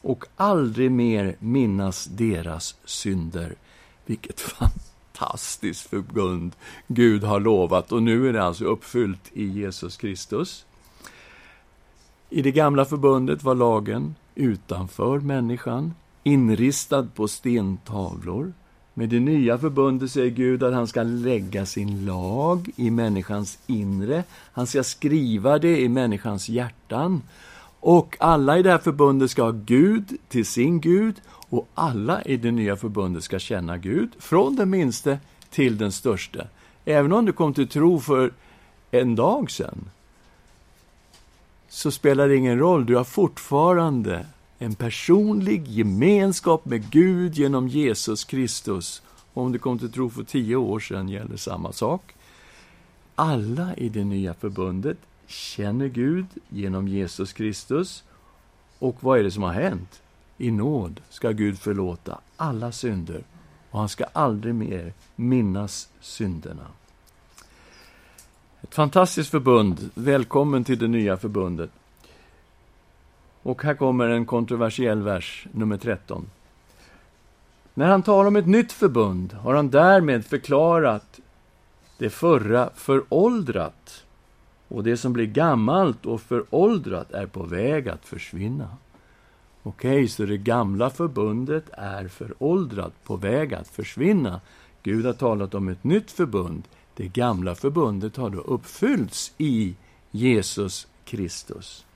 och 0.00 0.24
aldrig 0.36 0.90
mer 0.90 1.36
minnas 1.38 2.04
deras 2.04 2.74
synder. 2.84 3.54
Vilket 4.06 4.40
fantastiskt 5.12 5.90
förbund 5.90 6.56
Gud 6.86 7.24
har 7.24 7.40
lovat 7.40 7.92
och 7.92 8.02
nu 8.02 8.28
är 8.28 8.32
det 8.32 8.42
alltså 8.42 8.64
uppfyllt 8.64 9.30
i 9.32 9.44
Jesus 9.44 9.96
Kristus. 9.96 10.66
I 12.30 12.42
det 12.42 12.52
gamla 12.52 12.84
förbundet 12.84 13.42
var 13.42 13.54
lagen 13.54 14.14
utanför 14.34 15.18
människan, 15.18 15.94
inristad 16.22 17.08
på 17.14 17.28
stentavlor. 17.28 18.52
Med 19.00 19.08
det 19.08 19.20
nya 19.20 19.58
förbundet 19.58 20.10
säger 20.10 20.30
Gud 20.30 20.62
att 20.62 20.74
han 20.74 20.86
ska 20.86 21.02
lägga 21.02 21.66
sin 21.66 22.04
lag 22.06 22.70
i 22.76 22.90
människans 22.90 23.58
inre. 23.66 24.24
Han 24.52 24.66
ska 24.66 24.82
skriva 24.82 25.58
det 25.58 25.80
i 25.80 25.88
människans 25.88 26.48
hjärtan. 26.48 27.22
Och 27.80 28.16
alla 28.20 28.58
i 28.58 28.62
det 28.62 28.70
här 28.70 28.78
förbundet 28.78 29.30
ska 29.30 29.42
ha 29.42 29.50
Gud 29.50 30.16
till 30.28 30.46
sin 30.46 30.80
Gud 30.80 31.14
och 31.30 31.68
alla 31.74 32.22
i 32.22 32.36
det 32.36 32.50
nya 32.50 32.76
förbundet 32.76 33.24
ska 33.24 33.38
känna 33.38 33.78
Gud, 33.78 34.10
från 34.18 34.56
den 34.56 34.70
minste 34.70 35.18
till 35.50 35.78
den 35.78 35.92
störste. 35.92 36.48
Även 36.84 37.12
om 37.12 37.24
du 37.24 37.32
kom 37.32 37.54
till 37.54 37.68
tro 37.68 38.00
för 38.00 38.32
en 38.90 39.16
dag 39.16 39.50
sedan, 39.50 39.90
så 41.68 41.90
spelar 41.90 42.28
det 42.28 42.36
ingen 42.36 42.58
roll. 42.58 42.86
Du 42.86 42.96
har 42.96 43.04
fortfarande 43.04 44.26
en 44.62 44.74
personlig 44.74 45.68
gemenskap 45.68 46.64
med 46.64 46.90
Gud 46.90 47.34
genom 47.34 47.68
Jesus 47.68 48.24
Kristus. 48.24 49.02
Om 49.34 49.52
du 49.52 49.58
kom 49.58 49.78
till 49.78 49.92
tro 49.92 50.10
för 50.10 50.24
tio 50.24 50.56
år 50.56 50.80
sedan 50.80 51.08
gäller 51.08 51.36
samma 51.36 51.72
sak. 51.72 52.14
Alla 53.14 53.74
i 53.76 53.88
det 53.88 54.04
nya 54.04 54.34
förbundet 54.34 54.98
känner 55.26 55.88
Gud 55.88 56.26
genom 56.48 56.88
Jesus 56.88 57.32
Kristus. 57.32 58.04
Och 58.78 58.96
vad 59.00 59.18
är 59.18 59.22
det 59.22 59.30
som 59.30 59.42
har 59.42 59.52
hänt? 59.52 60.02
I 60.38 60.50
nåd 60.50 61.00
ska 61.10 61.30
Gud 61.30 61.58
förlåta 61.58 62.18
alla 62.36 62.72
synder 62.72 63.24
och 63.70 63.78
han 63.78 63.88
ska 63.88 64.04
aldrig 64.04 64.54
mer 64.54 64.92
minnas 65.16 65.88
synderna. 66.00 66.66
Ett 68.62 68.74
fantastiskt 68.74 69.30
förbund. 69.30 69.90
Välkommen 69.94 70.64
till 70.64 70.78
det 70.78 70.88
nya 70.88 71.16
förbundet. 71.16 71.70
Och 73.42 73.62
här 73.62 73.74
kommer 73.74 74.08
en 74.08 74.26
kontroversiell 74.26 75.02
vers, 75.02 75.46
nummer 75.52 75.76
13. 75.76 76.26
När 77.74 77.88
han 77.88 78.02
talar 78.02 78.28
om 78.28 78.36
ett 78.36 78.46
nytt 78.46 78.72
förbund 78.72 79.32
har 79.32 79.54
han 79.54 79.70
därmed 79.70 80.26
förklarat 80.26 81.20
det 81.98 82.10
förra 82.10 82.70
föråldrat. 82.74 84.04
Och 84.68 84.84
det 84.84 84.96
som 84.96 85.12
blir 85.12 85.26
gammalt 85.26 86.06
och 86.06 86.20
föråldrat 86.20 87.12
är 87.12 87.26
på 87.26 87.42
väg 87.42 87.88
att 87.88 88.06
försvinna. 88.06 88.68
Okej, 89.62 89.90
okay, 89.90 90.08
så 90.08 90.26
det 90.26 90.36
gamla 90.36 90.90
förbundet 90.90 91.64
är 91.72 92.08
föråldrat, 92.08 92.92
på 93.04 93.16
väg 93.16 93.54
att 93.54 93.68
försvinna. 93.68 94.40
Gud 94.82 95.06
har 95.06 95.12
talat 95.12 95.54
om 95.54 95.68
ett 95.68 95.84
nytt 95.84 96.10
förbund. 96.10 96.62
Det 96.94 97.08
gamla 97.08 97.54
förbundet 97.54 98.16
har 98.16 98.30
då 98.30 98.38
uppfyllts 98.38 99.32
i 99.38 99.74
Jesus 100.10 100.88
Kristus. 101.04 101.86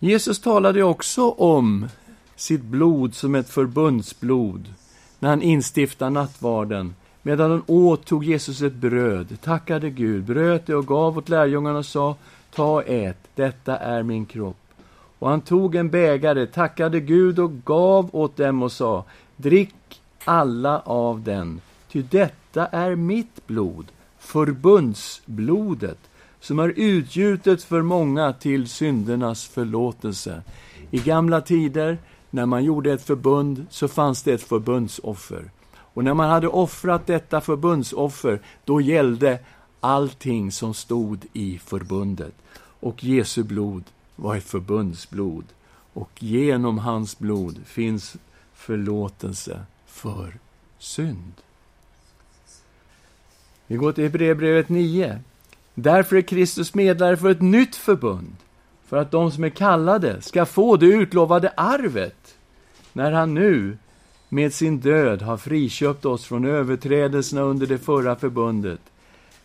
Jesus 0.00 0.40
talade 0.40 0.82
också 0.82 1.30
om 1.30 1.88
sitt 2.36 2.62
blod 2.62 3.14
som 3.14 3.34
ett 3.34 3.50
förbundsblod 3.50 4.74
när 5.18 5.28
han 5.28 5.42
instiftade 5.42 6.10
nattvarden. 6.10 6.94
Medan 7.22 7.50
han 7.50 7.62
åt 7.66 8.04
tog 8.06 8.24
Jesus 8.24 8.62
ett 8.62 8.74
bröd, 8.74 9.38
tackade 9.42 9.90
Gud, 9.90 10.24
bröt 10.24 10.66
det 10.66 10.74
och 10.74 10.86
gav 10.86 11.18
åt 11.18 11.28
lärjungarna 11.28 11.78
och 11.78 11.86
sa 11.86 12.16
Ta 12.50 12.74
och 12.74 12.82
ät, 12.86 13.18
detta 13.34 13.76
är 13.76 14.02
min 14.02 14.26
kropp. 14.26 14.56
Och 15.18 15.28
han 15.28 15.40
tog 15.40 15.74
en 15.74 15.90
bägare, 15.90 16.46
tackade 16.46 17.00
Gud 17.00 17.38
och 17.38 17.64
gav 17.64 18.10
åt 18.12 18.36
dem 18.36 18.62
och 18.62 18.72
sa 18.72 19.04
Drick 19.36 20.00
alla 20.24 20.80
av 20.80 21.22
den, 21.22 21.60
ty 21.92 22.02
detta 22.02 22.66
är 22.66 22.94
mitt 22.94 23.46
blod, 23.46 23.86
förbundsblodet, 24.18 25.98
som 26.40 26.58
är 26.58 26.72
utgjutet 26.76 27.62
för 27.62 27.82
många 27.82 28.32
till 28.32 28.68
syndernas 28.68 29.46
förlåtelse. 29.46 30.42
I 30.90 30.98
gamla 30.98 31.40
tider, 31.40 31.98
när 32.30 32.46
man 32.46 32.64
gjorde 32.64 32.92
ett 32.92 33.02
förbund, 33.02 33.66
så 33.70 33.88
fanns 33.88 34.22
det 34.22 34.32
ett 34.32 34.42
förbundsoffer. 34.42 35.50
Och 35.74 36.04
när 36.04 36.14
man 36.14 36.30
hade 36.30 36.48
offrat 36.48 37.06
detta 37.06 37.40
förbundsoffer, 37.40 38.40
då 38.64 38.80
gällde 38.80 39.38
allting 39.80 40.52
som 40.52 40.74
stod 40.74 41.26
i 41.32 41.58
förbundet. 41.58 42.34
Och 42.80 43.04
Jesu 43.04 43.42
blod 43.42 43.84
var 44.16 44.36
ett 44.36 44.44
förbundsblod. 44.44 45.44
Och 45.92 46.10
genom 46.22 46.78
hans 46.78 47.18
blod 47.18 47.58
finns 47.64 48.16
förlåtelse 48.54 49.60
för 49.86 50.38
synd. 50.78 51.32
Vi 53.66 53.76
går 53.76 53.92
till 53.92 54.04
Hebreerbrevet 54.04 54.68
9. 54.68 55.20
Därför 55.80 56.16
är 56.16 56.22
Kristus 56.22 56.74
medlare 56.74 57.16
för 57.16 57.30
ett 57.30 57.40
nytt 57.40 57.76
förbund, 57.76 58.36
för 58.86 58.96
att 58.96 59.10
de 59.10 59.30
som 59.30 59.44
är 59.44 59.48
kallade 59.48 60.22
ska 60.22 60.46
få 60.46 60.76
det 60.76 60.86
utlovade 60.86 61.52
arvet, 61.56 62.36
när 62.92 63.12
han 63.12 63.34
nu 63.34 63.78
med 64.28 64.54
sin 64.54 64.80
död 64.80 65.22
har 65.22 65.36
friköpt 65.36 66.04
oss 66.04 66.24
från 66.24 66.44
överträdelserna 66.44 67.42
under 67.42 67.66
det 67.66 67.78
förra 67.78 68.16
förbundet. 68.16 68.80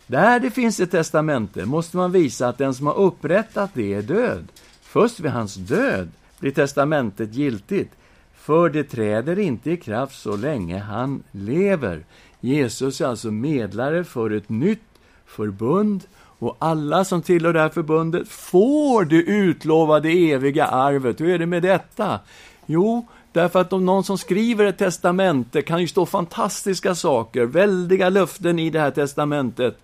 Där 0.06 0.40
det 0.40 0.50
finns 0.50 0.80
ett 0.80 0.90
testamente 0.90 1.66
måste 1.66 1.96
man 1.96 2.12
visa 2.12 2.48
att 2.48 2.58
den 2.58 2.74
som 2.74 2.86
har 2.86 2.94
upprättat 2.94 3.70
det 3.74 3.94
är 3.94 4.02
död. 4.02 4.44
Först 4.82 5.20
vid 5.20 5.30
hans 5.30 5.54
död 5.54 6.08
blir 6.38 6.50
testamentet 6.50 7.34
giltigt, 7.34 7.92
för 8.34 8.70
det 8.70 8.84
träder 8.84 9.38
inte 9.38 9.70
i 9.70 9.76
kraft 9.76 10.22
så 10.22 10.36
länge 10.36 10.78
han 10.78 11.22
lever. 11.30 12.04
Jesus 12.40 13.00
är 13.00 13.06
alltså 13.06 13.30
medlare 13.30 14.04
för 14.04 14.30
ett 14.30 14.48
nytt 14.48 14.80
förbund 15.26 16.04
och 16.38 16.56
alla 16.58 17.04
som 17.04 17.22
tillhör 17.22 17.52
det 17.52 17.60
här 17.60 17.68
förbundet 17.68 18.28
får 18.28 19.04
det 19.04 19.16
utlovade 19.16 20.08
eviga 20.10 20.66
arvet. 20.66 21.20
Hur 21.20 21.28
är 21.28 21.38
det 21.38 21.46
med 21.46 21.62
detta? 21.62 22.20
Jo, 22.66 23.08
därför 23.32 23.60
att 23.60 23.72
om 23.72 23.84
någon 23.84 24.04
som 24.04 24.18
skriver 24.18 24.64
ett 24.64 24.78
testamente 24.78 25.62
kan 25.62 25.80
ju 25.80 25.88
stå 25.88 26.06
fantastiska 26.06 26.94
saker, 26.94 27.44
väldiga 27.44 28.08
löften 28.08 28.58
i 28.58 28.70
det 28.70 28.80
här 28.80 28.90
testamentet. 28.90 29.78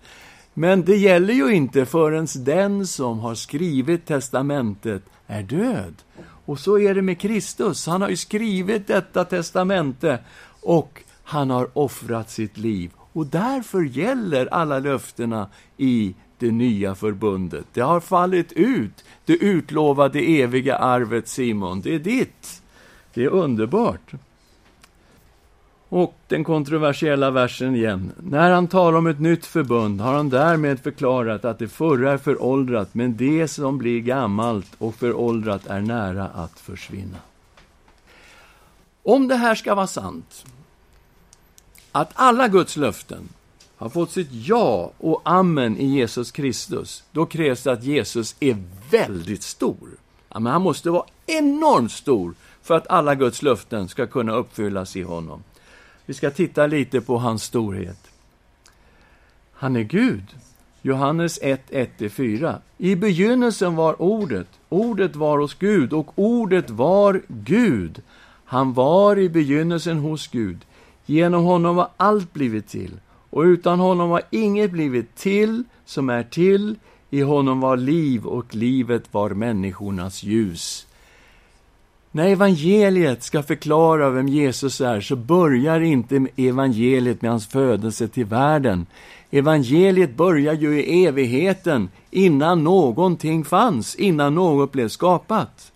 Men 0.53 0.85
det 0.85 0.97
gäller 0.97 1.33
ju 1.33 1.53
inte 1.53 1.85
förrän 1.85 2.27
den 2.35 2.87
som 2.87 3.19
har 3.19 3.35
skrivit 3.35 4.05
testamentet 4.05 5.03
är 5.27 5.43
död. 5.43 5.93
Och 6.45 6.59
så 6.59 6.79
är 6.79 6.95
det 6.95 7.01
med 7.01 7.19
Kristus. 7.19 7.87
Han 7.87 8.01
har 8.01 8.09
ju 8.09 8.17
skrivit 8.17 8.87
detta 8.87 9.25
testamente 9.25 10.19
och 10.61 11.03
han 11.23 11.49
har 11.49 11.77
offrat 11.77 12.29
sitt 12.29 12.57
liv. 12.57 12.91
Och 13.13 13.25
därför 13.25 13.81
gäller 13.81 14.53
alla 14.53 14.79
löftena 14.79 15.47
i 15.77 16.15
det 16.41 16.51
nya 16.51 16.95
förbundet. 16.95 17.65
Det 17.73 17.81
har 17.81 17.99
fallit 17.99 18.51
ut, 18.51 19.03
det 19.25 19.33
utlovade 19.33 20.19
eviga 20.19 20.75
arvet, 20.75 21.27
Simon. 21.27 21.81
Det 21.81 21.95
är 21.95 21.99
ditt. 21.99 22.61
Det 23.13 23.23
är 23.23 23.27
underbart. 23.27 24.11
Och 25.89 26.15
den 26.27 26.43
kontroversiella 26.43 27.31
versen 27.31 27.75
igen. 27.75 28.11
När 28.17 28.51
han 28.51 28.67
talar 28.67 28.97
om 28.97 29.07
ett 29.07 29.19
nytt 29.19 29.45
förbund 29.45 30.01
har 30.01 30.13
han 30.13 30.29
därmed 30.29 30.79
förklarat 30.79 31.45
att 31.45 31.59
det 31.59 31.67
förra 31.67 32.11
är 32.11 32.17
föråldrat, 32.17 32.89
men 32.93 33.17
det 33.17 33.47
som 33.47 33.77
blir 33.77 33.99
gammalt 33.99 34.71
och 34.77 34.95
föråldrat 34.95 35.67
är 35.67 35.81
nära 35.81 36.27
att 36.27 36.59
försvinna. 36.59 37.17
Om 39.03 39.27
det 39.27 39.35
här 39.35 39.55
ska 39.55 39.75
vara 39.75 39.87
sant, 39.87 40.45
att 41.91 42.11
alla 42.13 42.47
Guds 42.47 42.77
löften 42.77 43.29
har 43.81 43.89
fått 43.89 44.11
sitt 44.11 44.31
ja 44.31 44.91
och 44.97 45.21
amen 45.23 45.77
i 45.77 45.85
Jesus 45.85 46.31
Kristus, 46.31 47.03
då 47.11 47.25
krävs 47.25 47.63
det 47.63 47.71
att 47.71 47.83
Jesus 47.83 48.35
är 48.39 48.63
väldigt 48.91 49.43
stor. 49.43 49.89
Ja, 50.29 50.39
men 50.39 50.53
han 50.53 50.61
måste 50.61 50.89
vara 50.89 51.05
enormt 51.25 51.91
stor 51.91 52.33
för 52.61 52.75
att 52.75 52.87
alla 52.87 53.15
Guds 53.15 53.41
löften 53.41 53.89
ska 53.89 54.07
kunna 54.07 54.33
uppfyllas 54.35 54.95
i 54.95 55.01
honom. 55.01 55.43
Vi 56.05 56.13
ska 56.13 56.31
titta 56.31 56.67
lite 56.67 57.01
på 57.01 57.17
hans 57.17 57.43
storhet. 57.43 57.97
Han 59.53 59.75
är 59.75 59.83
Gud. 59.83 60.23
Johannes 60.81 61.39
1, 61.41 61.61
1-4. 61.69 62.55
I 62.77 62.95
begynnelsen 62.95 63.75
var 63.75 64.01
Ordet, 64.01 64.47
Ordet 64.69 65.15
var 65.15 65.37
hos 65.37 65.53
Gud 65.53 65.93
och 65.93 66.11
Ordet 66.15 66.69
var 66.69 67.21
Gud. 67.27 68.01
Han 68.45 68.73
var 68.73 69.19
i 69.19 69.29
begynnelsen 69.29 69.97
hos 69.97 70.27
Gud. 70.27 70.65
Genom 71.05 71.43
honom 71.43 71.77
har 71.77 71.89
allt 71.97 72.33
blivit 72.33 72.67
till, 72.67 72.99
och 73.31 73.41
utan 73.41 73.79
honom 73.79 74.09
har 74.09 74.21
inget 74.29 74.71
blivit 74.71 75.15
till 75.15 75.63
som 75.85 76.09
är 76.09 76.23
till. 76.23 76.75
I 77.09 77.21
honom 77.21 77.59
var 77.59 77.77
liv, 77.77 78.25
och 78.25 78.55
livet 78.55 79.03
var 79.11 79.29
människornas 79.29 80.23
ljus. 80.23 80.87
När 82.11 82.27
evangeliet 82.27 83.23
ska 83.23 83.43
förklara 83.43 84.09
vem 84.09 84.27
Jesus 84.27 84.81
är, 84.81 85.01
så 85.01 85.15
börjar 85.15 85.79
inte 85.81 86.27
evangeliet 86.35 87.21
med 87.21 87.31
hans 87.31 87.47
födelse 87.47 88.07
till 88.07 88.25
världen. 88.25 88.85
Evangeliet 89.31 90.15
börjar 90.15 90.53
ju 90.53 90.79
i 90.79 91.05
evigheten, 91.05 91.89
innan 92.11 92.63
någonting 92.63 93.43
fanns, 93.45 93.95
innan 93.95 94.35
något 94.35 94.71
blev 94.71 94.87
skapat. 94.87 95.71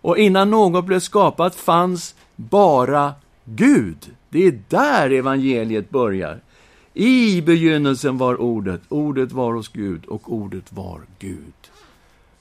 Och 0.00 0.18
innan 0.18 0.50
något 0.50 0.84
blev 0.84 1.00
skapat 1.00 1.54
fanns 1.54 2.14
bara 2.36 3.12
Gud. 3.44 4.10
Det 4.30 4.46
är 4.46 4.60
där 4.68 5.10
evangeliet 5.10 5.90
börjar. 5.90 6.40
I 6.96 7.42
begynnelsen 7.42 8.18
var 8.18 8.40
Ordet, 8.40 8.80
Ordet 8.88 9.32
var 9.32 9.54
hos 9.54 9.68
Gud 9.68 10.04
och 10.04 10.32
Ordet 10.32 10.72
var 10.72 11.00
Gud. 11.18 11.70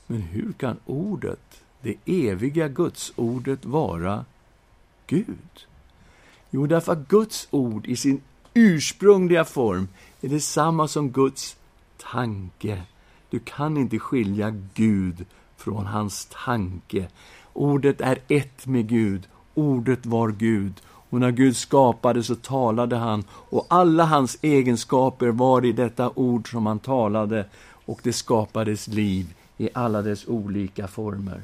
Men 0.08 0.22
hur 0.22 0.54
kan 0.54 0.78
Ordet, 0.86 1.62
det 1.82 1.96
eviga 2.06 2.68
Gudsordet, 2.68 3.66
vara 3.66 4.26
Gud? 5.08 5.66
Jo, 6.50 6.68
därför 6.68 6.92
att 6.92 7.08
Guds 7.08 7.48
ord 7.52 7.86
i 7.88 7.96
sin 7.96 8.22
ursprungliga 8.54 9.46
form 9.46 9.88
är 10.22 10.30
detsamma 10.30 10.88
som 10.88 11.12
Guds 11.12 11.56
tanke. 11.98 12.84
Du 13.30 13.40
kan 13.40 13.78
inte 13.78 14.00
skilja 14.00 14.54
Gud 14.74 15.26
från 15.58 15.86
hans 15.86 16.28
tanke. 16.32 17.08
Ordet 17.54 18.02
är 18.02 18.20
ett 18.28 18.66
med 18.66 18.88
Gud. 18.88 19.28
Ordet 19.54 20.06
var 20.06 20.32
Gud. 20.32 20.82
Och 21.14 21.20
när 21.20 21.32
Gud 21.32 21.58
skapade 21.58 22.24
så 22.24 22.36
talade 22.36 22.96
han, 22.96 23.24
och 23.30 23.66
alla 23.70 24.06
hans 24.06 24.38
egenskaper 24.42 25.28
var 25.28 25.66
i 25.66 25.72
detta 25.72 26.12
ord 26.16 26.52
som 26.52 26.66
han 26.66 26.80
talade, 26.80 27.46
och 27.86 28.00
det 28.04 28.14
skapades 28.14 28.88
liv 28.88 29.34
i 29.58 29.70
alla 29.74 30.02
dess 30.02 30.28
olika 30.28 30.88
former. 30.88 31.42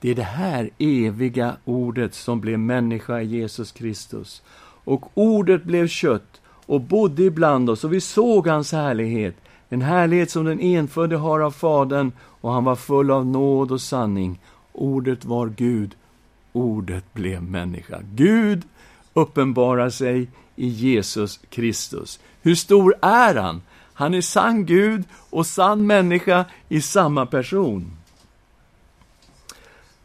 Det 0.00 0.10
är 0.10 0.14
det 0.14 0.22
här 0.22 0.70
eviga 0.78 1.56
ordet 1.64 2.14
som 2.14 2.40
blev 2.40 2.58
människa 2.58 3.20
i 3.20 3.26
Jesus 3.26 3.72
Kristus. 3.72 4.42
Och 4.84 5.10
ordet 5.14 5.64
blev 5.64 5.88
kött 5.88 6.40
och 6.66 6.80
bodde 6.80 7.22
ibland 7.22 7.70
oss, 7.70 7.84
och 7.84 7.92
vi 7.92 8.00
såg 8.00 8.46
hans 8.46 8.72
härlighet, 8.72 9.36
en 9.68 9.82
härlighet 9.82 10.30
som 10.30 10.44
den 10.44 10.60
enfödde 10.60 11.16
har 11.16 11.40
av 11.40 11.50
Fadern, 11.50 12.12
och 12.20 12.52
han 12.52 12.64
var 12.64 12.76
full 12.76 13.10
av 13.10 13.26
nåd 13.26 13.72
och 13.72 13.80
sanning. 13.80 14.40
Ordet 14.72 15.24
var 15.24 15.46
Gud, 15.46 15.94
ordet 16.52 17.14
blev 17.14 17.42
människa. 17.42 18.00
Gud 18.14 18.62
uppenbarar 19.14 19.90
sig 19.90 20.28
i 20.56 20.68
Jesus 20.68 21.40
Kristus. 21.50 22.20
Hur 22.42 22.54
stor 22.54 22.94
är 23.02 23.34
han? 23.34 23.62
Han 23.94 24.14
är 24.14 24.20
sann 24.20 24.66
Gud 24.66 25.04
och 25.30 25.46
sann 25.46 25.86
människa 25.86 26.44
i 26.68 26.80
samma 26.80 27.26
person. 27.26 27.96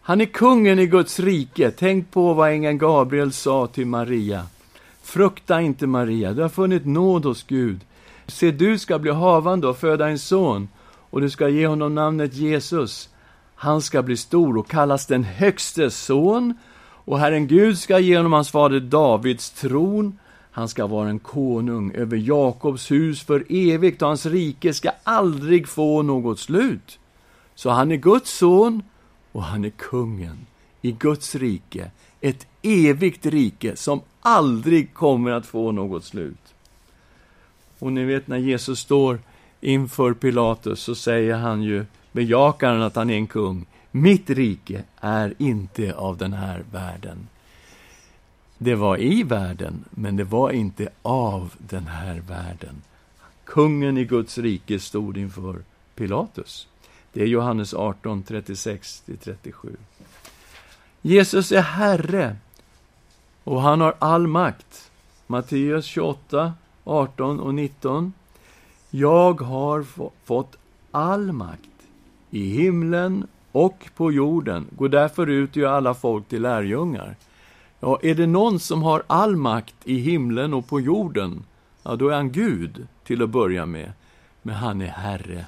Han 0.01 0.21
är 0.21 0.25
kungen 0.25 0.79
i 0.79 0.87
Guds 0.87 1.19
rike. 1.19 1.71
Tänk 1.71 2.11
på 2.11 2.33
vad 2.33 2.51
ängeln 2.51 2.77
Gabriel 2.77 3.33
sa 3.33 3.67
till 3.67 3.87
Maria. 3.87 4.45
Frukta 5.01 5.61
inte, 5.61 5.87
Maria, 5.87 6.33
du 6.33 6.41
har 6.41 6.49
funnit 6.49 6.85
nåd 6.85 7.25
hos 7.25 7.43
Gud. 7.43 7.79
Se, 8.27 8.51
du 8.51 8.79
ska 8.79 8.99
bli 8.99 9.11
havande 9.11 9.67
och 9.67 9.77
föda 9.77 10.09
en 10.09 10.19
son, 10.19 10.69
och 11.09 11.21
du 11.21 11.29
ska 11.29 11.49
ge 11.49 11.67
honom 11.67 11.95
namnet 11.95 12.33
Jesus. 12.33 13.09
Han 13.63 13.81
ska 13.81 14.03
bli 14.03 14.17
stor 14.17 14.57
och 14.57 14.69
kallas 14.69 15.05
den 15.05 15.23
högstes 15.23 15.97
son, 15.97 16.53
och 16.83 17.19
Herren 17.19 17.47
Gud 17.47 17.77
ska 17.77 17.99
ge 17.99 18.17
honom 18.17 18.33
hans 18.33 18.51
fader 18.51 18.79
Davids 18.79 19.49
tron. 19.49 20.19
Han 20.51 20.69
ska 20.69 20.87
vara 20.87 21.09
en 21.09 21.19
konung 21.19 21.91
över 21.91 22.17
Jakobs 22.17 22.91
hus 22.91 23.21
för 23.21 23.45
evigt, 23.49 24.01
och 24.01 24.07
hans 24.07 24.25
rike 24.25 24.73
ska 24.73 24.91
aldrig 25.03 25.67
få 25.67 26.01
något 26.01 26.39
slut. 26.39 26.99
Så 27.55 27.69
han 27.69 27.91
är 27.91 27.95
Guds 27.95 28.37
son, 28.37 28.83
och 29.31 29.43
han 29.43 29.65
är 29.65 29.69
kungen 29.69 30.45
i 30.81 30.91
Guds 30.91 31.35
rike, 31.35 31.91
ett 32.21 32.47
evigt 32.61 33.25
rike 33.25 33.75
som 33.75 34.01
aldrig 34.21 34.93
kommer 34.93 35.31
att 35.31 35.45
få 35.45 35.71
något 35.71 36.03
slut. 36.03 36.53
Och 37.79 37.91
ni 37.91 38.05
vet 38.05 38.27
när 38.27 38.37
Jesus 38.37 38.79
står 38.79 39.19
inför 39.61 40.13
Pilatus 40.13 40.79
så 40.79 40.95
säger 40.95 41.35
han 41.35 41.63
ju, 41.63 41.85
bejakar 42.13 42.71
han 42.71 42.81
att 42.81 42.95
han 42.95 43.09
är 43.09 43.15
en 43.15 43.27
kung. 43.27 43.65
Mitt 43.91 44.29
rike 44.29 44.83
är 44.99 45.33
inte 45.37 45.95
av 45.95 46.17
den 46.17 46.33
här 46.33 46.63
världen. 46.71 47.27
Det 48.57 48.75
var 48.75 49.01
i 49.01 49.23
världen, 49.23 49.85
men 49.89 50.15
det 50.15 50.23
var 50.23 50.51
inte 50.51 50.89
av 51.01 51.53
den 51.57 51.87
här 51.87 52.15
världen. 52.27 52.81
Kungen 53.45 53.97
i 53.97 54.05
Guds 54.05 54.37
rike 54.37 54.79
stod 54.79 55.17
inför 55.17 55.61
Pilatus. 55.95 56.67
Det 57.13 57.21
är 57.21 57.27
Johannes 57.27 57.73
18, 57.73 58.23
36-37. 58.23 59.75
Jesus 61.01 61.51
är 61.51 61.61
Herre 61.61 62.35
och 63.43 63.61
han 63.61 63.81
har 63.81 63.95
all 63.99 64.27
makt. 64.27 64.91
Matteus 65.27 65.85
28, 65.85 66.53
18 66.83 67.39
och 67.39 67.53
19. 67.55 68.13
Jag 68.89 69.41
har 69.41 69.85
fått 70.25 70.55
all 70.91 71.31
makt 71.31 71.72
i 72.33 72.49
himlen 72.49 73.27
och 73.51 73.89
på 73.95 74.11
jorden. 74.11 74.67
Gå 74.77 74.87
därför 74.87 75.27
ut 75.27 75.49
och 75.49 75.57
gör 75.57 75.71
alla 75.71 75.93
folk 75.93 76.27
till 76.27 76.41
lärjungar. 76.41 77.15
Ja, 77.79 77.99
är 78.01 78.15
det 78.15 78.27
någon 78.27 78.59
som 78.59 78.83
har 78.83 79.03
all 79.07 79.35
makt 79.35 79.75
i 79.83 79.97
himlen 79.97 80.53
och 80.53 80.67
på 80.67 80.79
jorden, 80.79 81.43
ja, 81.83 81.95
då 81.95 82.09
är 82.09 82.15
han 82.15 82.31
Gud 82.31 82.87
till 83.03 83.21
att 83.21 83.29
börja 83.29 83.65
med. 83.65 83.91
Men 84.41 84.55
han 84.55 84.81
är 84.81 84.87
Herre. 84.87 85.45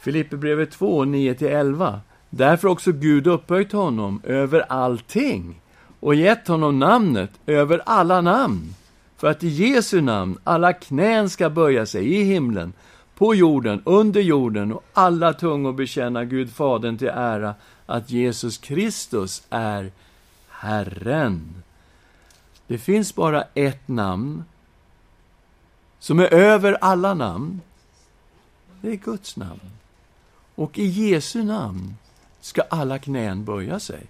Filipperbrevet 0.00 0.70
2, 0.70 1.04
9-11. 1.04 1.98
Därför 2.30 2.68
också 2.68 2.92
Gud 2.92 3.26
upphöjt 3.26 3.72
honom 3.72 4.20
över 4.24 4.60
allting 4.60 5.60
och 6.00 6.14
gett 6.14 6.48
honom 6.48 6.78
namnet 6.78 7.30
över 7.46 7.82
alla 7.86 8.20
namn, 8.20 8.74
för 9.16 9.28
att 9.30 9.44
i 9.44 9.48
Jesu 9.48 10.00
namn 10.00 10.38
alla 10.44 10.72
knän 10.72 11.30
ska 11.30 11.50
böja 11.50 11.86
sig 11.86 12.14
i 12.14 12.22
himlen, 12.22 12.72
på 13.14 13.34
jorden, 13.34 13.82
under 13.84 14.20
jorden 14.20 14.72
och 14.72 14.84
alla 14.92 15.32
tungor 15.32 15.72
bekänna 15.72 16.24
Gud 16.24 16.50
Fadern 16.50 16.98
till 16.98 17.08
ära 17.08 17.54
att 17.86 18.10
Jesus 18.10 18.58
Kristus 18.58 19.42
är 19.50 19.92
Herren. 20.48 21.62
Det 22.66 22.78
finns 22.78 23.14
bara 23.14 23.44
ett 23.54 23.88
namn 23.88 24.44
som 25.98 26.20
är 26.20 26.34
över 26.34 26.72
alla 26.80 27.14
namn. 27.14 27.60
Det 28.80 28.90
är 28.90 28.96
Guds 28.96 29.36
namn. 29.36 29.70
Och 30.54 30.78
i 30.78 30.84
Jesu 30.84 31.42
namn 31.42 31.94
ska 32.40 32.62
alla 32.62 32.98
knän 32.98 33.44
böja 33.44 33.80
sig. 33.80 34.06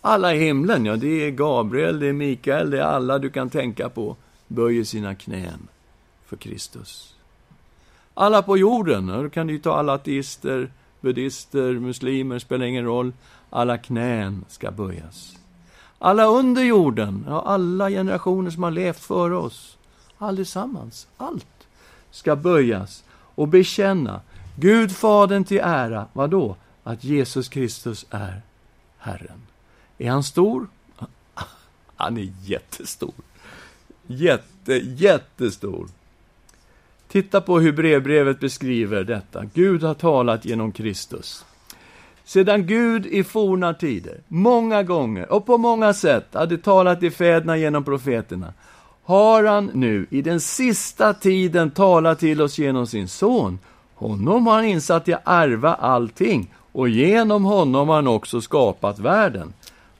Alla 0.00 0.34
i 0.34 0.38
himlen, 0.38 0.86
ja, 0.86 0.96
det 0.96 1.26
är 1.26 1.30
Gabriel, 1.30 2.00
det 2.00 2.06
är 2.06 2.12
Mikael, 2.12 2.70
det 2.70 2.78
är 2.78 2.82
alla 2.82 3.18
du 3.18 3.30
kan 3.30 3.50
tänka 3.50 3.88
på, 3.88 4.16
böjer 4.48 4.84
sina 4.84 5.14
knän 5.14 5.68
för 6.26 6.36
Kristus. 6.36 7.13
Alla 8.14 8.42
på 8.42 8.56
jorden, 8.56 9.06
då 9.06 9.30
kan 9.30 9.46
du 9.46 9.58
ta 9.58 9.76
alla 9.76 9.92
ateister, 9.92 10.70
buddister, 11.00 11.72
muslimer, 11.72 12.38
spelar 12.38 12.66
ingen 12.66 12.84
roll. 12.84 13.12
Alla 13.50 13.78
knän 13.78 14.44
ska 14.48 14.70
böjas. 14.70 15.36
Alla 15.98 16.26
under 16.26 16.62
jorden, 16.62 17.24
ja, 17.28 17.42
alla 17.42 17.90
generationer 17.90 18.50
som 18.50 18.62
har 18.62 18.70
levt 18.70 19.00
före 19.00 19.36
oss, 19.36 19.78
allesammans, 20.18 21.06
allt 21.16 21.66
ska 22.10 22.36
böjas 22.36 23.04
och 23.34 23.48
bekänna 23.48 24.20
Gud 24.56 24.92
Fadern 24.92 25.44
till 25.44 25.60
ära, 25.62 26.06
vad 26.12 26.30
då? 26.30 26.56
Att 26.82 27.04
Jesus 27.04 27.48
Kristus 27.48 28.06
är 28.10 28.42
Herren. 28.98 29.42
Är 29.98 30.10
han 30.10 30.24
stor? 30.24 30.68
Han 31.96 32.18
är 32.18 32.32
jättestor. 32.42 33.14
Jätte, 34.06 34.72
jättestor. 34.74 35.88
Titta 37.08 37.40
på 37.40 37.60
hur 37.60 37.72
brevbrevet 37.72 38.40
beskriver 38.40 39.04
detta. 39.04 39.44
Gud 39.54 39.82
har 39.82 39.94
talat 39.94 40.44
genom 40.44 40.72
Kristus. 40.72 41.44
Sedan 42.24 42.66
Gud 42.66 43.06
i 43.06 43.24
forna 43.24 43.74
tider, 43.74 44.20
många 44.28 44.82
gånger 44.82 45.32
och 45.32 45.46
på 45.46 45.58
många 45.58 45.94
sätt 45.94 46.26
hade 46.32 46.58
talat 46.58 47.00
till 47.00 47.12
fäderna 47.12 47.56
genom 47.56 47.84
profeterna, 47.84 48.52
har 49.04 49.44
han 49.44 49.70
nu 49.74 50.06
i 50.10 50.22
den 50.22 50.40
sista 50.40 51.14
tiden 51.14 51.70
talat 51.70 52.18
till 52.18 52.42
oss 52.42 52.58
genom 52.58 52.86
sin 52.86 53.08
son. 53.08 53.58
Honom 53.94 54.46
har 54.46 54.54
han 54.54 54.64
insatt 54.64 55.08
i 55.08 55.12
att 55.12 55.22
ärva 55.24 55.74
allting 55.74 56.54
och 56.72 56.88
genom 56.88 57.44
honom 57.44 57.88
har 57.88 57.96
han 57.96 58.06
också 58.06 58.40
skapat 58.40 58.98
världen. 58.98 59.52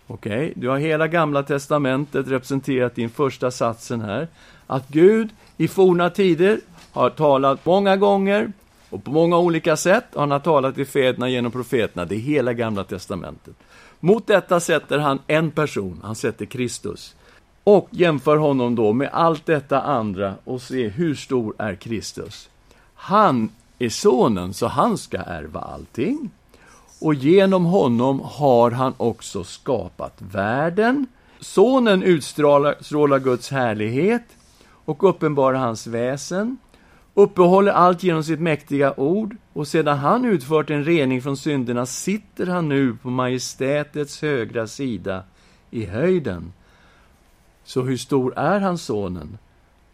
Okej, 0.06 0.32
okay? 0.32 0.52
du 0.56 0.68
har 0.68 0.78
hela 0.78 1.08
Gamla 1.08 1.42
Testamentet 1.42 2.28
representerat 2.28 2.98
i 2.98 3.00
den 3.00 3.10
första 3.10 3.50
satsen 3.50 4.00
här. 4.00 4.28
Att 4.66 4.88
Gud 4.88 5.28
i 5.56 5.68
forna 5.68 6.10
tider 6.10 6.60
har 6.94 7.10
talat 7.10 7.66
många 7.66 7.96
gånger 7.96 8.52
och 8.90 9.04
på 9.04 9.10
många 9.10 9.38
olika 9.38 9.76
sätt. 9.76 10.04
Han 10.14 10.30
har 10.30 10.38
talat 10.38 10.74
till 10.74 10.86
fäderna 10.86 11.28
genom 11.28 11.52
profeterna. 11.52 12.04
Det 12.04 12.14
är 12.14 12.18
hela 12.18 12.52
Gamla 12.52 12.84
Testamentet. 12.84 13.54
Mot 14.00 14.26
detta 14.26 14.60
sätter 14.60 14.98
han 14.98 15.18
en 15.26 15.50
person, 15.50 16.00
han 16.02 16.14
sätter 16.14 16.46
Kristus. 16.46 17.14
Och 17.64 17.88
jämför 17.90 18.36
honom 18.36 18.74
då 18.74 18.92
med 18.92 19.10
allt 19.12 19.46
detta 19.46 19.80
andra 19.80 20.34
och 20.44 20.62
se 20.62 20.88
hur 20.88 21.14
stor 21.14 21.54
är 21.58 21.74
Kristus. 21.74 22.48
Han 22.94 23.48
är 23.78 23.88
sonen, 23.88 24.54
så 24.54 24.66
han 24.66 24.98
ska 24.98 25.18
ärva 25.18 25.60
allting. 25.60 26.30
Och 27.00 27.14
genom 27.14 27.64
honom 27.64 28.20
har 28.24 28.70
han 28.70 28.94
också 28.96 29.44
skapat 29.44 30.14
världen. 30.18 31.06
Sonen 31.40 32.02
utstrålar 32.02 33.18
Guds 33.18 33.50
härlighet 33.50 34.24
och 34.84 35.08
uppenbarar 35.08 35.58
hans 35.58 35.86
väsen, 35.86 36.58
uppehåller 37.14 37.72
allt 37.72 38.02
genom 38.02 38.24
sitt 38.24 38.40
mäktiga 38.40 38.94
ord, 39.00 39.36
och 39.52 39.68
sedan 39.68 39.98
han 39.98 40.24
utfört 40.24 40.70
en 40.70 40.84
rening 40.84 41.22
från 41.22 41.36
synderna 41.36 41.86
sitter 41.86 42.46
han 42.46 42.68
nu 42.68 42.96
på 43.02 43.10
majestätets 43.10 44.22
högra 44.22 44.66
sida 44.66 45.22
i 45.70 45.84
höjden. 45.84 46.52
Så 47.64 47.82
hur 47.82 47.96
stor 47.96 48.38
är 48.38 48.60
han, 48.60 48.78
sonen, 48.78 49.38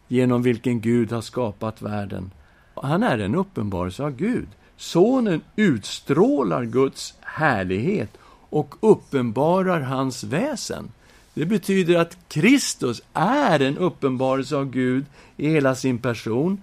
genom 0.07 0.41
vilken 0.41 0.81
Gud 0.81 1.11
har 1.11 1.21
skapat 1.21 1.81
världen? 1.81 2.31
Han 2.75 3.03
är 3.03 3.17
en 3.17 3.35
uppenbarelse 3.35 4.03
av 4.03 4.15
Gud. 4.15 4.47
Sonen 4.77 5.41
utstrålar 5.55 6.65
Guds 6.65 7.13
härlighet 7.21 8.17
och 8.49 8.75
uppenbarar 8.79 9.81
hans 9.81 10.23
väsen. 10.23 10.91
Det 11.33 11.45
betyder 11.45 11.99
att 11.99 12.17
Kristus 12.27 13.01
är 13.13 13.59
en 13.59 13.77
uppenbarelse 13.77 14.55
av 14.55 14.69
Gud 14.69 15.05
i 15.37 15.49
hela 15.49 15.75
sin 15.75 15.97
person. 15.97 16.61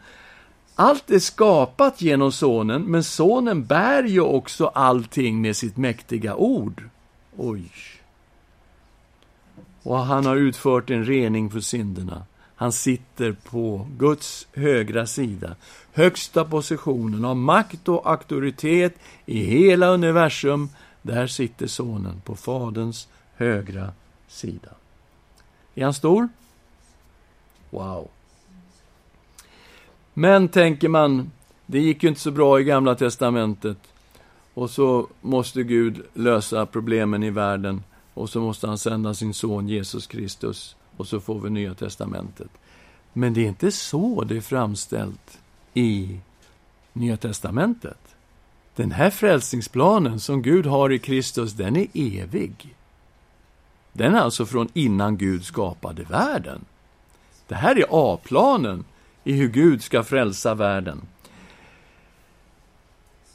Allt 0.80 1.10
är 1.10 1.18
skapat 1.18 2.02
genom 2.02 2.32
Sonen, 2.32 2.82
men 2.82 3.04
Sonen 3.04 3.64
bär 3.64 4.02
ju 4.02 4.20
också 4.20 4.66
allting 4.66 5.40
med 5.40 5.56
sitt 5.56 5.76
mäktiga 5.76 6.36
ord. 6.36 6.88
Oj! 7.36 7.72
Och 9.82 9.98
han 9.98 10.26
har 10.26 10.36
utfört 10.36 10.90
en 10.90 11.04
rening 11.04 11.50
för 11.50 11.60
synderna. 11.60 12.22
Han 12.54 12.72
sitter 12.72 13.32
på 13.32 13.88
Guds 13.98 14.46
högra 14.54 15.06
sida, 15.06 15.56
högsta 15.92 16.44
positionen 16.44 17.24
av 17.24 17.36
makt 17.36 17.88
och 17.88 18.10
auktoritet 18.10 18.94
i 19.26 19.44
hela 19.44 19.86
universum. 19.86 20.68
Där 21.02 21.26
sitter 21.26 21.66
Sonen 21.66 22.20
på 22.24 22.36
Faderns 22.36 23.08
högra 23.36 23.92
sida. 24.28 24.70
Är 25.74 25.84
han 25.84 25.94
stor? 25.94 26.28
Wow! 27.70 28.08
Men, 30.18 30.48
tänker 30.48 30.88
man, 30.88 31.30
det 31.66 31.78
gick 31.80 32.02
ju 32.02 32.08
inte 32.08 32.20
så 32.20 32.30
bra 32.30 32.60
i 32.60 32.64
Gamla 32.64 32.94
Testamentet. 32.94 33.78
Och 34.54 34.70
så 34.70 35.08
måste 35.20 35.62
Gud 35.62 36.02
lösa 36.14 36.66
problemen 36.66 37.22
i 37.22 37.30
världen. 37.30 37.82
Och 38.14 38.30
så 38.30 38.40
måste 38.40 38.66
han 38.66 38.78
sända 38.78 39.14
sin 39.14 39.34
son 39.34 39.68
Jesus 39.68 40.06
Kristus. 40.06 40.76
Och 40.96 41.06
så 41.06 41.20
får 41.20 41.40
vi 41.40 41.50
Nya 41.50 41.74
Testamentet. 41.74 42.50
Men 43.12 43.34
det 43.34 43.40
är 43.40 43.48
inte 43.48 43.72
så 43.72 44.24
det 44.24 44.36
är 44.36 44.40
framställt 44.40 45.38
i 45.74 46.18
Nya 46.92 47.16
Testamentet. 47.16 48.16
Den 48.76 48.92
här 48.92 49.10
frälsningsplanen 49.10 50.20
som 50.20 50.42
Gud 50.42 50.66
har 50.66 50.92
i 50.92 50.98
Kristus, 50.98 51.52
den 51.52 51.76
är 51.76 51.86
evig. 51.94 52.74
Den 53.92 54.14
är 54.14 54.20
alltså 54.20 54.46
från 54.46 54.68
innan 54.74 55.16
Gud 55.16 55.44
skapade 55.44 56.02
världen. 56.02 56.64
Det 57.48 57.54
här 57.54 57.78
är 57.78 57.86
A-planen 57.90 58.84
i 59.24 59.32
hur 59.32 59.48
Gud 59.48 59.82
ska 59.82 60.04
frälsa 60.04 60.54
världen. 60.54 61.00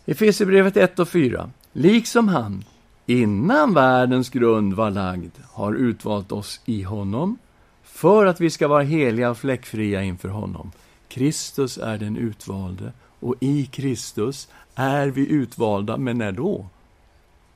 Efesierbrevet 0.05 0.77
1 0.77 0.99
och 0.99 1.09
4. 1.09 1.49
Liksom 1.73 2.27
han, 2.27 2.63
innan 3.05 3.73
världens 3.73 4.29
grund 4.29 4.73
var 4.73 4.91
lagd, 4.91 5.31
har 5.51 5.73
utvalt 5.73 6.31
oss 6.31 6.61
i 6.65 6.81
honom 6.83 7.37
för 7.83 8.25
att 8.25 8.41
vi 8.41 8.49
ska 8.49 8.67
vara 8.67 8.83
heliga 8.83 9.29
och 9.29 9.37
fläckfria 9.37 10.03
inför 10.03 10.29
honom. 10.29 10.71
Kristus 11.07 11.77
är 11.77 11.97
den 11.97 12.17
utvalde 12.17 12.91
och 13.19 13.35
i 13.39 13.65
Kristus 13.65 14.49
är 14.75 15.07
vi 15.07 15.29
utvalda, 15.29 15.97
men 15.97 16.17
när 16.17 16.31
då? 16.31 16.65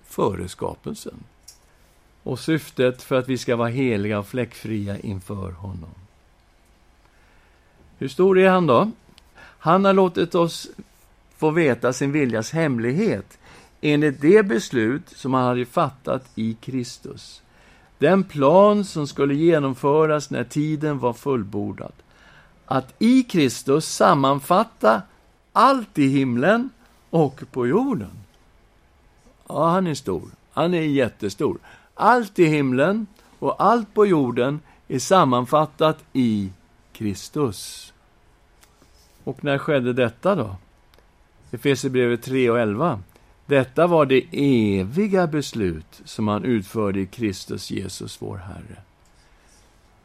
Före 0.04 0.48
skapelsen. 0.48 1.24
Och 2.24 2.40
syftet 2.40 3.02
för 3.02 3.16
att 3.16 3.30
vi 3.30 3.38
ska 3.38 3.56
vara 3.56 3.70
heliga 3.70 4.20
och 4.20 4.28
fläckfria 4.28 5.00
inför 5.00 5.52
honom. 5.52 6.07
Hur 7.98 8.08
stor 8.08 8.40
är 8.40 8.50
han 8.50 8.68
då? 8.68 8.92
Han 9.60 9.86
har 9.86 9.94
låtit 9.94 10.36
oss 10.36 10.68
få 11.38 11.52
veta 11.52 11.94
sin 11.94 12.12
viljas 12.12 12.52
hemlighet 12.52 13.38
enligt 13.82 14.22
det 14.22 14.44
beslut 14.44 15.10
som 15.10 15.34
han 15.34 15.44
hade 15.44 15.66
fattat 15.66 16.26
i 16.36 16.54
Kristus. 16.54 17.42
Den 17.98 18.24
plan 18.24 18.86
som 18.86 19.08
skulle 19.08 19.36
genomföras 19.36 20.30
när 20.30 20.44
tiden 20.44 21.00
var 21.00 21.14
fullbordad. 21.14 21.92
Att 22.66 22.94
i 23.00 23.24
Kristus 23.24 23.86
sammanfatta 23.86 25.02
allt 25.54 25.98
i 25.98 26.08
himlen 26.08 26.70
och 27.10 27.44
på 27.52 27.68
jorden. 27.68 28.12
Ja, 29.48 29.70
han 29.70 29.88
är 29.88 29.94
stor. 29.94 30.30
Han 30.52 30.74
är 30.74 30.82
jättestor. 30.82 31.58
Allt 31.94 32.40
i 32.40 32.46
himlen 32.46 33.08
och 33.40 33.64
allt 33.64 33.94
på 33.94 34.06
jorden 34.06 34.60
är 34.88 35.00
sammanfattat 35.00 36.04
i 36.14 36.50
Kristus. 36.98 37.94
Och 39.24 39.44
när 39.44 39.58
skedde 39.58 39.94
detta 39.94 40.36
då? 40.36 40.56
Efesierbrevet 41.52 42.24
3 42.24 42.50
och 42.50 42.60
11. 42.60 43.02
Detta 43.46 43.88
var 43.88 44.06
det 44.06 44.26
eviga 44.32 45.28
beslut 45.28 46.02
som 46.06 46.28
han 46.28 46.46
utförde 46.46 47.00
i 47.00 47.06
Kristus 47.06 47.72
Jesus, 47.72 48.22
vår 48.22 48.38
Herre. 48.38 48.82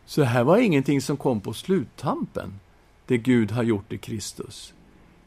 Så 0.07 0.20
det 0.20 0.26
här 0.26 0.45
var 0.45 0.59
ingenting 0.59 1.01
som 1.01 1.16
kom 1.16 1.40
på 1.40 1.53
sluttampen, 1.53 2.61
det 3.07 3.18
Gud 3.18 3.51
har 3.51 3.62
gjort 3.62 3.93
i 3.93 3.99
Kristus. 3.99 4.74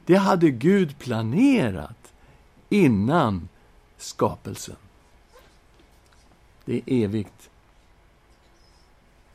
Det 0.06 0.16
hade 0.16 0.50
Gud 0.50 1.00
planerat 1.00 2.14
innan 2.70 3.50
skapelsen. 3.98 4.76
Det 6.66 6.76
är 6.76 6.82
evigt. 6.88 7.50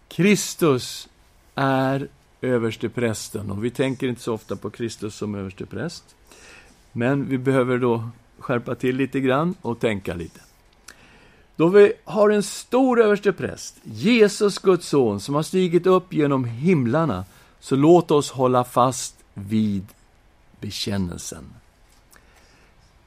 Kristus 0.09 1.09
är 1.55 2.09
översteprästen 2.41 3.51
och 3.51 3.65
vi 3.65 3.71
tänker 3.71 4.09
inte 4.09 4.23
så 4.23 4.35
ofta 4.35 4.57
på 4.57 4.71
Kristus 4.71 5.15
som 5.15 5.35
överstepräst. 5.35 6.05
Men 6.93 7.29
vi 7.29 7.39
behöver 7.39 7.79
då 7.79 8.09
skärpa 8.39 8.75
till 8.75 8.97
lite 8.97 9.21
grann 9.21 9.55
och 9.63 9.81
tänka 9.81 10.15
lite. 10.15 10.41
Då 11.57 11.69
vi 11.69 11.93
har 12.05 12.31
en 12.31 12.43
stor 12.43 13.01
överstepräst, 13.01 13.77
Jesus, 13.83 14.59
Guds 14.59 14.89
son, 14.89 15.21
som 15.21 15.35
har 15.35 15.43
stigit 15.43 15.87
upp 15.87 16.13
genom 16.13 16.45
himlarna, 16.45 17.25
så 17.61 17.77
låt 17.77 18.11
oss 18.11 18.31
hålla 18.31 18.65
fast 18.65 19.17
vid 19.35 19.87
bekännelsen. 20.61 21.45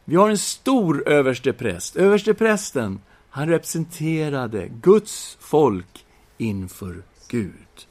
Vi 0.06 0.16
har 0.16 0.30
en 0.30 0.38
stor 0.38 1.08
överstepräst. 1.10 1.96
Översteprästen, 1.96 3.00
han 3.30 3.50
representerade 3.50 4.68
Guds 4.82 5.38
folk 5.40 6.06
inför 6.38 7.04
Gud. 7.28 7.88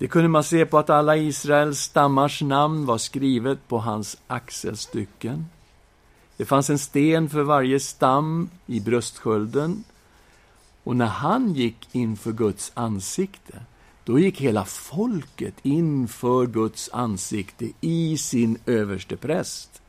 Det 0.00 0.08
kunde 0.08 0.28
man 0.28 0.44
se 0.44 0.66
på 0.66 0.78
att 0.78 0.90
alla 0.90 1.16
Israels 1.16 1.80
stammars 1.80 2.42
namn 2.42 2.86
var 2.86 2.98
skrivet 2.98 3.68
på 3.68 3.78
hans 3.78 4.16
axelstycken. 4.26 5.46
Det 6.36 6.44
fanns 6.44 6.70
en 6.70 6.78
sten 6.78 7.28
för 7.28 7.42
varje 7.42 7.80
stam 7.80 8.50
i 8.66 8.80
bröstskölden. 8.80 9.84
Och 10.84 10.96
när 10.96 11.06
han 11.06 11.54
gick 11.54 11.88
inför 11.92 12.32
Guds 12.32 12.72
ansikte, 12.74 13.62
då 14.04 14.18
gick 14.18 14.40
hela 14.40 14.64
folket 14.64 15.54
inför 15.62 16.46
Guds 16.46 16.90
ansikte 16.92 17.68
i 17.80 18.18
sin 18.18 18.58
överste 18.66 19.16
präst. 19.16 19.82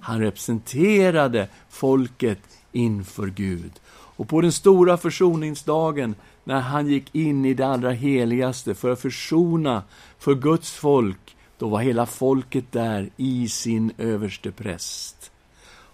Han 0.00 0.20
representerade 0.20 1.48
folket 1.70 2.40
inför 2.72 3.26
Gud. 3.26 3.72
Och 3.90 4.28
på 4.28 4.40
den 4.40 4.52
stora 4.52 4.96
försoningsdagen, 4.96 6.14
när 6.48 6.60
han 6.60 6.86
gick 6.86 7.14
in 7.14 7.44
i 7.44 7.54
det 7.54 7.66
allra 7.66 7.90
heligaste 7.90 8.74
för 8.74 8.90
att 8.90 9.00
försona 9.00 9.82
för 10.18 10.34
Guds 10.34 10.74
folk, 10.74 11.36
då 11.58 11.68
var 11.68 11.80
hela 11.80 12.06
folket 12.06 12.72
där 12.72 13.10
i 13.16 13.48
sin 13.48 13.92
överste 13.98 14.50
präst. 14.50 15.30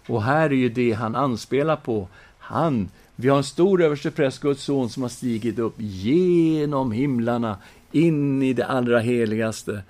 Och 0.07 0.23
här 0.23 0.51
är 0.51 0.55
ju 0.55 0.69
det 0.69 0.93
han 0.93 1.15
anspelar 1.15 1.77
på. 1.77 2.09
Han, 2.39 2.89
vi 3.17 3.29
har 3.29 3.37
en 3.37 3.45
stor 3.45 3.83
överstepräst, 3.83 4.41
Guds 4.41 4.63
son, 4.63 4.89
som 4.89 5.03
har 5.03 5.11
stigit 5.11 5.59
upp 5.59 5.75
genom 5.79 6.93
himlarna, 6.93 7.59
in 7.93 8.43
i 8.43 8.53
det 8.53 8.67
allra 8.67 8.99
heligaste, 8.99 9.83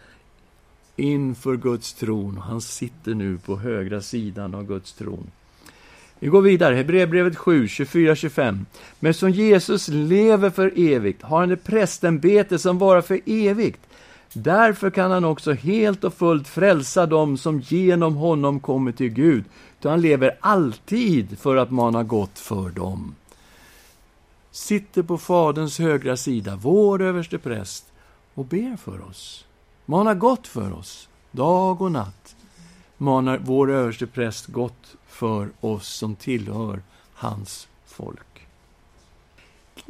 inför 0.96 1.56
Guds 1.56 1.94
tron. 1.94 2.38
Han 2.38 2.60
sitter 2.60 3.14
nu 3.14 3.38
på 3.38 3.56
högra 3.56 4.00
sidan 4.00 4.54
av 4.54 4.66
Guds 4.66 4.92
tron. 4.92 5.30
Vi 6.24 6.30
går 6.30 6.42
vidare, 6.42 6.74
Hebreerbrevet 6.74 7.36
7, 7.36 7.66
24-25. 7.66 8.64
Men 9.00 9.14
som 9.14 9.30
Jesus 9.30 9.88
lever 9.88 10.50
för 10.50 10.72
evigt 10.76 11.22
har 11.22 11.40
han 11.40 11.50
ett 11.50 11.64
prästämbete 11.64 12.58
som 12.58 12.78
varar 12.78 13.00
för 13.00 13.20
evigt. 13.26 13.80
Därför 14.32 14.90
kan 14.90 15.10
han 15.10 15.24
också 15.24 15.52
helt 15.52 16.04
och 16.04 16.14
fullt 16.14 16.48
frälsa 16.48 17.06
dem 17.06 17.38
som 17.38 17.60
genom 17.60 18.16
honom 18.16 18.60
kommer 18.60 18.92
till 18.92 19.08
Gud. 19.08 19.44
Ty 19.80 19.88
han 19.88 20.00
lever 20.00 20.36
alltid 20.40 21.38
för 21.38 21.56
att 21.56 21.70
mana 21.70 22.02
gott 22.02 22.38
för 22.38 22.70
dem. 22.70 23.14
Sitter 24.50 25.02
på 25.02 25.18
Faderns 25.18 25.78
högra 25.78 26.16
sida, 26.16 26.58
vår 26.62 27.02
överste 27.02 27.38
präst, 27.38 27.92
och 28.34 28.44
ber 28.44 28.76
för 28.76 29.08
oss. 29.08 29.46
Manar 29.86 30.14
gott 30.14 30.46
för 30.46 30.72
oss, 30.72 31.08
dag 31.30 31.82
och 31.82 31.92
natt. 31.92 32.36
Manar 32.96 33.40
vår 33.44 33.70
överste 33.70 34.06
präst 34.06 34.46
gott 34.46 34.96
för 35.14 35.48
oss 35.60 35.88
som 35.88 36.16
tillhör 36.16 36.82
hans 37.14 37.68
folk. 37.86 38.46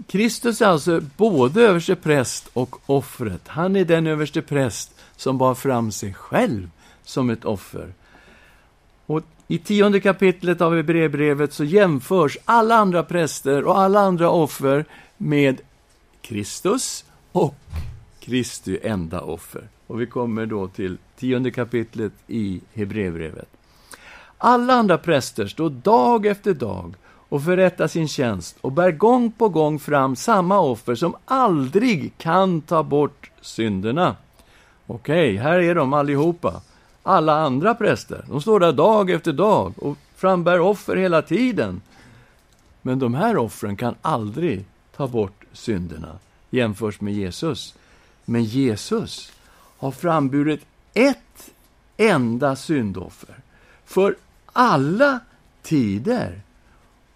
Kristus 0.06 0.60
är 0.60 0.66
alltså 0.66 1.00
både 1.16 1.62
överste 1.62 1.96
präst 1.96 2.48
och 2.52 2.90
offret. 2.90 3.48
Han 3.48 3.76
är 3.76 3.84
den 3.84 4.06
överste 4.06 4.42
präst 4.42 4.94
som 5.16 5.38
bar 5.38 5.54
fram 5.54 5.92
sig 5.92 6.14
själv 6.14 6.70
som 7.04 7.30
ett 7.30 7.44
offer. 7.44 7.92
Och 9.06 9.22
I 9.48 9.58
tionde 9.58 10.00
kapitlet 10.00 10.60
av 10.60 10.76
Hebreerbrevet 10.76 11.52
så 11.52 11.64
jämförs 11.64 12.38
alla 12.44 12.74
andra 12.74 13.02
präster 13.02 13.64
och 13.64 13.78
alla 13.78 14.00
andra 14.00 14.30
offer 14.30 14.84
med 15.16 15.60
Kristus 16.20 17.04
och 17.32 17.54
Kristi 18.20 18.78
enda 18.82 19.20
offer. 19.20 19.68
Och 19.86 20.00
vi 20.00 20.06
kommer 20.06 20.46
då 20.46 20.68
till 20.68 20.98
tionde 21.16 21.50
kapitlet 21.50 22.12
i 22.26 22.60
Hebreerbrevet. 22.74 23.48
Alla 24.46 24.74
andra 24.74 24.98
präster 24.98 25.46
står 25.46 25.70
dag 25.70 26.26
efter 26.26 26.54
dag 26.54 26.94
och 27.28 27.44
förrättar 27.44 27.86
sin 27.86 28.08
tjänst 28.08 28.56
och 28.60 28.72
bär 28.72 28.90
gång 28.90 29.32
på 29.32 29.48
gång 29.48 29.78
fram 29.78 30.16
samma 30.16 30.60
offer 30.60 30.94
som 30.94 31.16
aldrig 31.24 32.18
kan 32.18 32.60
ta 32.60 32.82
bort 32.82 33.30
synderna. 33.40 34.16
Okej, 34.86 35.36
här 35.36 35.58
är 35.60 35.74
de 35.74 35.92
allihopa. 35.92 36.62
Alla 37.02 37.40
andra 37.40 37.74
präster, 37.74 38.24
de 38.28 38.40
står 38.40 38.60
där 38.60 38.72
dag 38.72 39.10
efter 39.10 39.32
dag 39.32 39.74
och 39.76 39.98
frambär 40.16 40.60
offer 40.60 40.96
hela 40.96 41.22
tiden. 41.22 41.80
Men 42.82 42.98
de 42.98 43.14
här 43.14 43.36
offren 43.36 43.76
kan 43.76 43.94
aldrig 44.02 44.64
ta 44.96 45.08
bort 45.08 45.44
synderna 45.52 46.18
jämfört 46.50 47.00
med 47.00 47.14
Jesus. 47.14 47.74
Men 48.24 48.44
Jesus 48.44 49.32
har 49.78 49.90
framburit 49.90 50.60
ett 50.94 51.50
enda 51.96 52.56
syndoffer 52.56 53.34
för 53.84 54.14
alla 54.54 55.20
tider. 55.62 56.40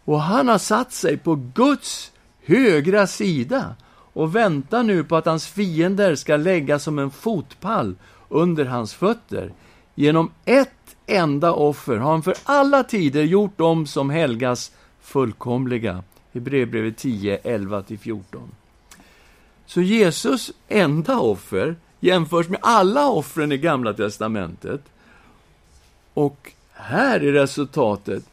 Och 0.04 0.20
han 0.20 0.48
har 0.48 0.58
satt 0.58 0.92
sig 0.92 1.16
på 1.16 1.34
Guds 1.54 2.12
högra 2.44 3.06
sida 3.06 3.74
och 4.12 4.36
väntar 4.36 4.82
nu 4.82 5.04
på 5.04 5.16
att 5.16 5.26
hans 5.26 5.46
fiender 5.46 6.14
ska 6.14 6.36
läggas 6.36 6.82
som 6.82 6.98
en 6.98 7.10
fotpall 7.10 7.94
under 8.28 8.64
hans 8.64 8.94
fötter. 8.94 9.52
Genom 9.94 10.30
ett 10.44 10.96
enda 11.06 11.52
offer 11.52 11.96
har 11.96 12.10
han 12.10 12.22
för 12.22 12.34
alla 12.44 12.84
tider 12.84 13.22
gjort 13.22 13.58
dem 13.58 13.86
som 13.86 14.10
helgas 14.10 14.72
fullkomliga. 15.00 16.02
Hebreerbrevet 16.32 16.96
10, 16.96 17.38
11-14. 17.38 18.22
Så 19.66 19.80
Jesus 19.80 20.52
enda 20.68 21.18
offer 21.18 21.76
jämförs 22.00 22.48
med 22.48 22.60
alla 22.62 23.08
offren 23.08 23.52
i 23.52 23.58
Gamla 23.58 23.92
Testamentet. 23.92 24.80
Och 26.14 26.52
här 26.78 27.20
är 27.20 27.32
resultatet. 27.32 28.24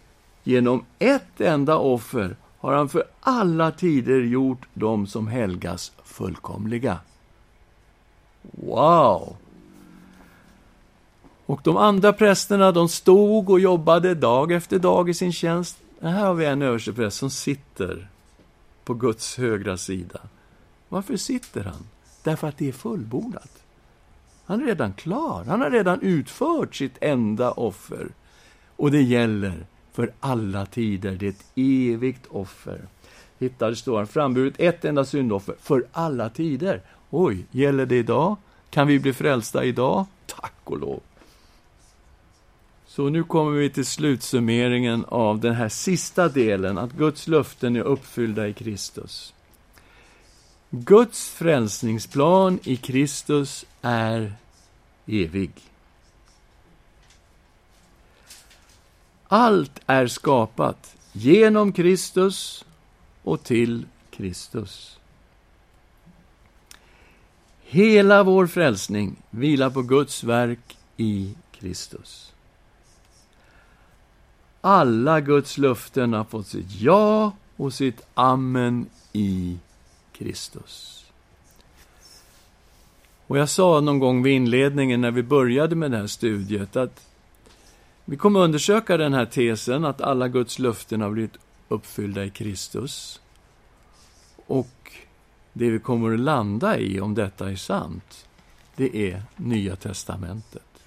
Genom 0.44 0.86
ett 1.00 1.42
enda 1.42 1.78
offer 1.78 2.36
har 2.58 2.74
han 2.74 2.90
för 2.90 3.04
alla 3.20 3.72
tider 3.72 4.22
gjort 4.22 4.68
dem 4.74 5.08
som 5.08 5.28
helgas 5.28 5.92
fullkomliga. 6.04 7.00
Wow! 8.42 9.36
Och 11.46 11.62
de 11.64 11.78
andra 11.78 12.14
prästerna, 12.14 12.72
de 12.72 12.90
stod 12.90 13.50
och 13.50 13.60
jobbade 13.60 14.16
dag 14.16 14.52
efter 14.52 14.80
dag 14.80 15.10
i 15.10 15.14
sin 15.14 15.34
tjänst. 15.34 15.78
Här 16.02 16.26
har 16.26 16.34
vi 16.34 16.46
en 16.46 16.62
överstepräst 16.62 17.18
som 17.18 17.30
sitter 17.30 18.08
på 18.84 18.94
Guds 18.94 19.38
högra 19.38 19.78
sida. 19.78 20.20
Varför 20.90 21.18
sitter 21.18 21.64
han? 21.64 21.88
Därför 22.24 22.48
att 22.48 22.58
det 22.58 22.68
är 22.68 22.72
fullbordat. 22.72 23.52
Han 24.46 24.62
är 24.62 24.66
redan 24.66 24.94
klar. 24.94 25.44
Han 25.48 25.62
har 25.62 25.70
redan 25.70 26.02
utfört 26.02 26.76
sitt 26.76 26.98
enda 27.02 27.52
offer. 27.52 28.10
Och 28.76 28.92
det 28.92 29.02
gäller 29.02 29.66
för 29.94 30.14
alla 30.20 30.66
tider. 30.66 31.12
Det 31.12 31.26
är 31.26 31.30
ett 31.30 31.46
evigt 31.56 32.28
offer. 32.30 32.82
Hittar 33.40 33.74
står 33.74 33.98
han, 33.98 34.08
framburit 34.08 34.56
ett 34.58 34.86
enda 34.86 35.06
syndoffer 35.06 35.56
för 35.62 35.86
alla 35.92 36.30
tider. 36.30 36.82
Oj, 37.10 37.46
gäller 37.52 37.86
det 37.86 37.96
idag? 37.96 38.36
Kan 38.70 38.88
vi 38.88 39.00
bli 39.00 39.14
frälsta 39.14 39.64
idag? 39.64 40.06
Tack 40.26 40.54
och 40.64 40.80
lov. 40.80 41.00
Så 42.88 43.10
nu 43.10 43.24
kommer 43.24 43.52
vi 43.52 43.70
till 43.70 43.86
slutsummeringen 43.86 45.06
av 45.06 45.40
den 45.40 45.54
här 45.54 45.70
sista 45.70 46.30
delen, 46.30 46.78
att 46.78 46.92
Guds 46.92 47.28
löften 47.28 47.76
är 47.76 47.82
uppfyllda 47.82 48.48
i 48.48 48.54
Kristus. 48.54 49.34
Guds 50.70 51.30
frälsningsplan 51.30 52.60
i 52.64 52.76
Kristus 52.76 53.66
är 53.82 54.34
evig. 55.06 55.52
Allt 59.36 59.80
är 59.86 60.08
skapat 60.08 60.96
genom 61.12 61.72
Kristus 61.74 62.66
och 63.24 63.44
till 63.44 63.86
Kristus. 64.10 65.00
Hela 67.64 68.24
vår 68.24 68.48
frälsning 68.48 69.16
vilar 69.30 69.70
på 69.70 69.82
Guds 69.82 70.24
verk 70.24 70.78
i 70.98 71.36
Kristus. 71.52 72.34
Alla 74.62 75.22
Guds 75.22 75.58
löften 75.58 76.14
har 76.14 76.24
fått 76.24 76.48
sitt 76.48 76.82
ja 76.82 77.32
och 77.56 77.74
sitt 77.74 78.02
amen 78.14 78.86
i 79.14 79.58
Kristus. 80.14 81.06
Och 83.28 83.38
jag 83.38 83.50
sa 83.50 83.80
någon 83.80 84.00
gång 84.00 84.24
vid 84.24 84.34
inledningen 84.34 85.02
när 85.02 85.12
vi 85.12 85.24
började 85.24 85.76
med 85.76 85.92
det 85.92 85.98
här 85.98 86.08
studiet 86.08 86.76
att 86.76 87.15
vi 88.06 88.18
kommer 88.18 88.40
undersöka 88.40 88.98
den 88.98 89.14
här 89.14 89.26
tesen 89.26 89.86
att 89.86 90.02
alla 90.02 90.28
Guds 90.28 90.60
löften 90.60 91.02
har 91.02 91.10
blivit 91.10 91.38
uppfyllda 91.68 92.26
i 92.26 92.30
Kristus. 92.30 93.22
Och 94.46 94.94
det 95.54 95.70
vi 95.70 95.80
kommer 95.80 96.14
att 96.14 96.20
landa 96.20 96.78
i, 96.78 97.00
om 97.00 97.16
detta 97.16 97.52
är 97.52 97.56
sant, 97.56 98.28
det 98.76 99.12
är 99.12 99.24
Nya 99.36 99.76
Testamentet. 99.76 100.84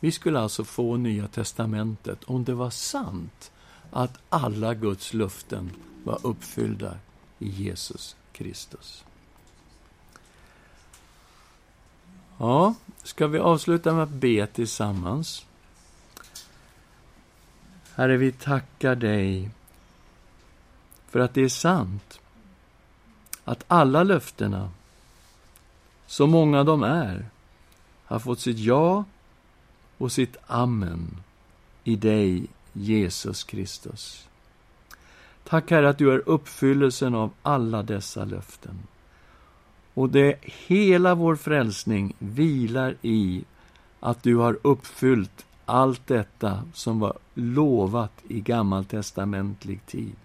Vi 0.00 0.12
skulle 0.12 0.40
alltså 0.40 0.64
få 0.64 0.96
Nya 0.96 1.28
Testamentet 1.28 2.24
om 2.24 2.44
det 2.44 2.54
var 2.54 2.70
sant 2.70 3.50
att 3.90 4.18
alla 4.28 4.74
Guds 4.74 5.14
löften 5.14 5.70
var 6.04 6.18
uppfyllda 6.22 6.98
i 7.38 7.48
Jesus 7.48 8.16
Kristus. 8.32 9.04
Ja, 12.38 12.74
ska 13.02 13.26
vi 13.26 13.38
avsluta 13.38 13.94
med 13.94 14.02
att 14.02 14.08
be 14.08 14.46
tillsammans? 14.46 15.44
Herre, 17.98 18.16
vi 18.16 18.32
tackar 18.32 18.94
dig 18.94 19.50
för 21.08 21.20
att 21.20 21.34
det 21.34 21.42
är 21.42 21.48
sant 21.48 22.20
att 23.44 23.64
alla 23.68 24.02
löftena, 24.02 24.70
så 26.06 26.26
många 26.26 26.64
de 26.64 26.82
är, 26.82 27.26
har 28.04 28.18
fått 28.18 28.40
sitt 28.40 28.58
ja 28.58 29.04
och 29.98 30.12
sitt 30.12 30.36
amen 30.46 31.16
i 31.84 31.96
dig, 31.96 32.46
Jesus 32.72 33.44
Kristus. 33.44 34.28
Tack, 35.44 35.70
Herre, 35.70 35.88
att 35.88 35.98
du 35.98 36.12
är 36.12 36.22
uppfyllelsen 36.28 37.14
av 37.14 37.30
alla 37.42 37.82
dessa 37.82 38.24
löften. 38.24 38.78
Och 39.94 40.10
det 40.10 40.38
hela 40.42 41.14
vår 41.14 41.36
frälsning 41.36 42.14
vilar 42.18 42.94
i 43.02 43.44
att 44.00 44.22
du 44.22 44.36
har 44.36 44.58
uppfyllt 44.62 45.46
allt 45.64 46.06
detta 46.06 46.62
som 46.74 47.00
var 47.00 47.18
lovat 47.38 48.12
i 48.28 48.40
gammaltestamentlig 48.40 49.86
tid. 49.86 50.16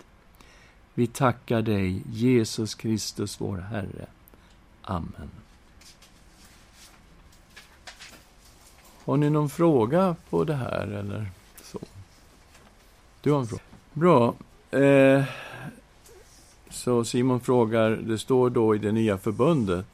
Vi 0.94 1.08
tackar 1.08 1.62
dig, 1.62 2.04
Jesus 2.12 2.76
Kristus, 2.76 3.42
vår 3.42 3.58
Herre. 3.58 4.06
Amen. 4.82 5.30
Har 9.06 9.18
ni 9.18 9.30
någon 9.30 9.50
fråga 9.50 10.16
på 10.30 10.44
det 10.44 10.56
här, 10.56 10.88
eller 10.88 11.32
så? 11.64 11.80
Du 13.22 13.32
har 13.32 13.40
en 13.40 13.48
fråga? 13.48 13.64
Bra. 13.94 14.36
Eh, 14.80 15.24
så 16.70 17.04
Simon 17.04 17.40
frågar, 17.40 17.90
det 17.90 18.18
står 18.18 18.50
då 18.50 18.76
i 18.76 18.78
det 18.78 18.92
nya 18.92 19.18
förbundet 19.18 19.86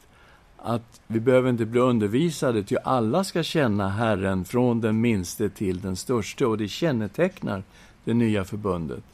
att 0.62 1.00
vi 1.06 1.20
behöver 1.20 1.50
inte 1.50 1.66
bli 1.66 1.80
undervisade, 1.80 2.62
ty 2.62 2.76
alla 2.84 3.24
ska 3.24 3.42
känna 3.42 3.88
Herren 3.88 4.44
från 4.44 4.80
den 4.80 5.00
minste 5.00 5.50
till 5.50 5.80
den 5.80 5.96
störste, 5.96 6.46
och 6.46 6.58
det 6.58 6.68
kännetecknar 6.68 7.62
det 8.04 8.14
nya 8.14 8.44
förbundet. 8.44 9.04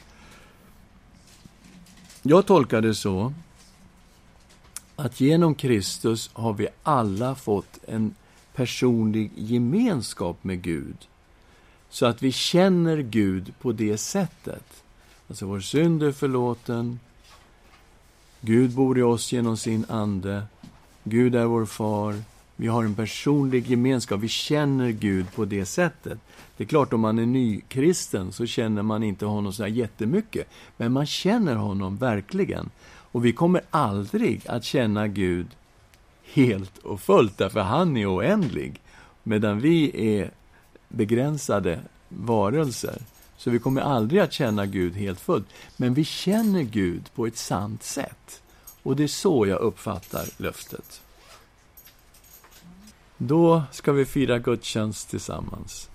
Jag 2.23 2.47
tolkar 2.47 2.81
det 2.81 2.95
så 2.95 3.33
att 4.97 5.21
genom 5.21 5.55
Kristus 5.55 6.31
har 6.33 6.53
vi 6.53 6.69
alla 6.83 7.35
fått 7.35 7.79
en 7.87 8.15
personlig 8.55 9.31
gemenskap 9.35 10.45
med 10.45 10.63
Gud. 10.63 10.97
Så 11.91 12.07
att 12.07 12.23
vi 12.23 12.33
känner 12.33 12.99
Gud 12.99 13.55
på 13.61 13.73
det 13.73 13.99
sättet. 13.99 14.85
Alltså, 15.29 15.47
vår 15.47 15.61
synd 15.61 16.03
är 16.03 16.13
förlåten. 16.13 17.01
Gud 18.41 18.71
bor 18.71 18.99
i 18.99 19.03
oss 19.03 19.33
genom 19.33 19.57
sin 19.57 19.85
Ande. 19.89 20.43
Gud 21.09 21.35
är 21.35 21.45
vår 21.45 21.67
far. 21.67 22.15
Vi 22.57 22.67
har 22.67 22.85
en 22.85 22.95
personlig 22.95 23.71
gemenskap. 23.71 24.21
Vi 24.21 24.29
känner 24.29 24.91
Gud 24.91 25.27
på 25.35 25.45
det 25.45 25.67
sättet. 25.67 26.19
Det 26.57 26.65
är 26.65 26.69
klart, 26.69 26.93
om 26.93 27.01
man 27.01 27.19
är 27.19 27.27
nykristen 27.27 28.33
så 28.33 28.47
känner 28.47 28.83
man 28.83 29.03
inte 29.03 29.27
honom 29.27 29.53
så 29.53 29.67
jättemycket. 29.67 30.49
Men 30.77 30.93
man 30.93 31.07
känner 31.07 31.55
honom 31.55 31.97
verkligen. 31.97 32.71
Och 33.13 33.25
vi 33.25 33.33
kommer 33.33 33.61
aldrig 33.71 34.43
att 34.47 34.65
känna 34.65 35.09
Gud 35.09 35.47
helt 36.25 36.79
och 36.79 37.01
fullt, 37.01 37.39
därför 37.39 37.61
han 37.61 37.97
är 37.97 38.17
oändlig. 38.17 38.81
Medan 39.23 39.61
vi 39.61 40.09
är 40.19 40.31
begränsade 40.89 41.81
varelser. 42.09 43.03
Så 43.37 43.51
vi 43.51 43.59
kommer 43.59 43.81
aldrig 43.81 44.21
att 44.21 44.33
känna 44.33 44.67
Gud 44.67 44.97
helt 44.97 45.21
fullt. 45.21 45.47
Men 45.77 45.95
vi 45.95 46.05
känner 46.05 46.63
Gud 46.63 47.03
på 47.15 47.27
ett 47.27 47.37
sant 47.37 47.83
sätt. 47.83 48.43
Och 48.87 48.97
det 48.97 49.03
är 49.03 49.09
så 49.09 49.47
jag 49.47 49.61
uppfattar 49.61 50.25
löftet. 50.37 51.03
Då 53.17 53.63
ska 53.73 53.93
vi 53.93 54.05
fira 54.05 54.39
gudstjänst 54.39 55.11
tillsammans. 55.11 55.91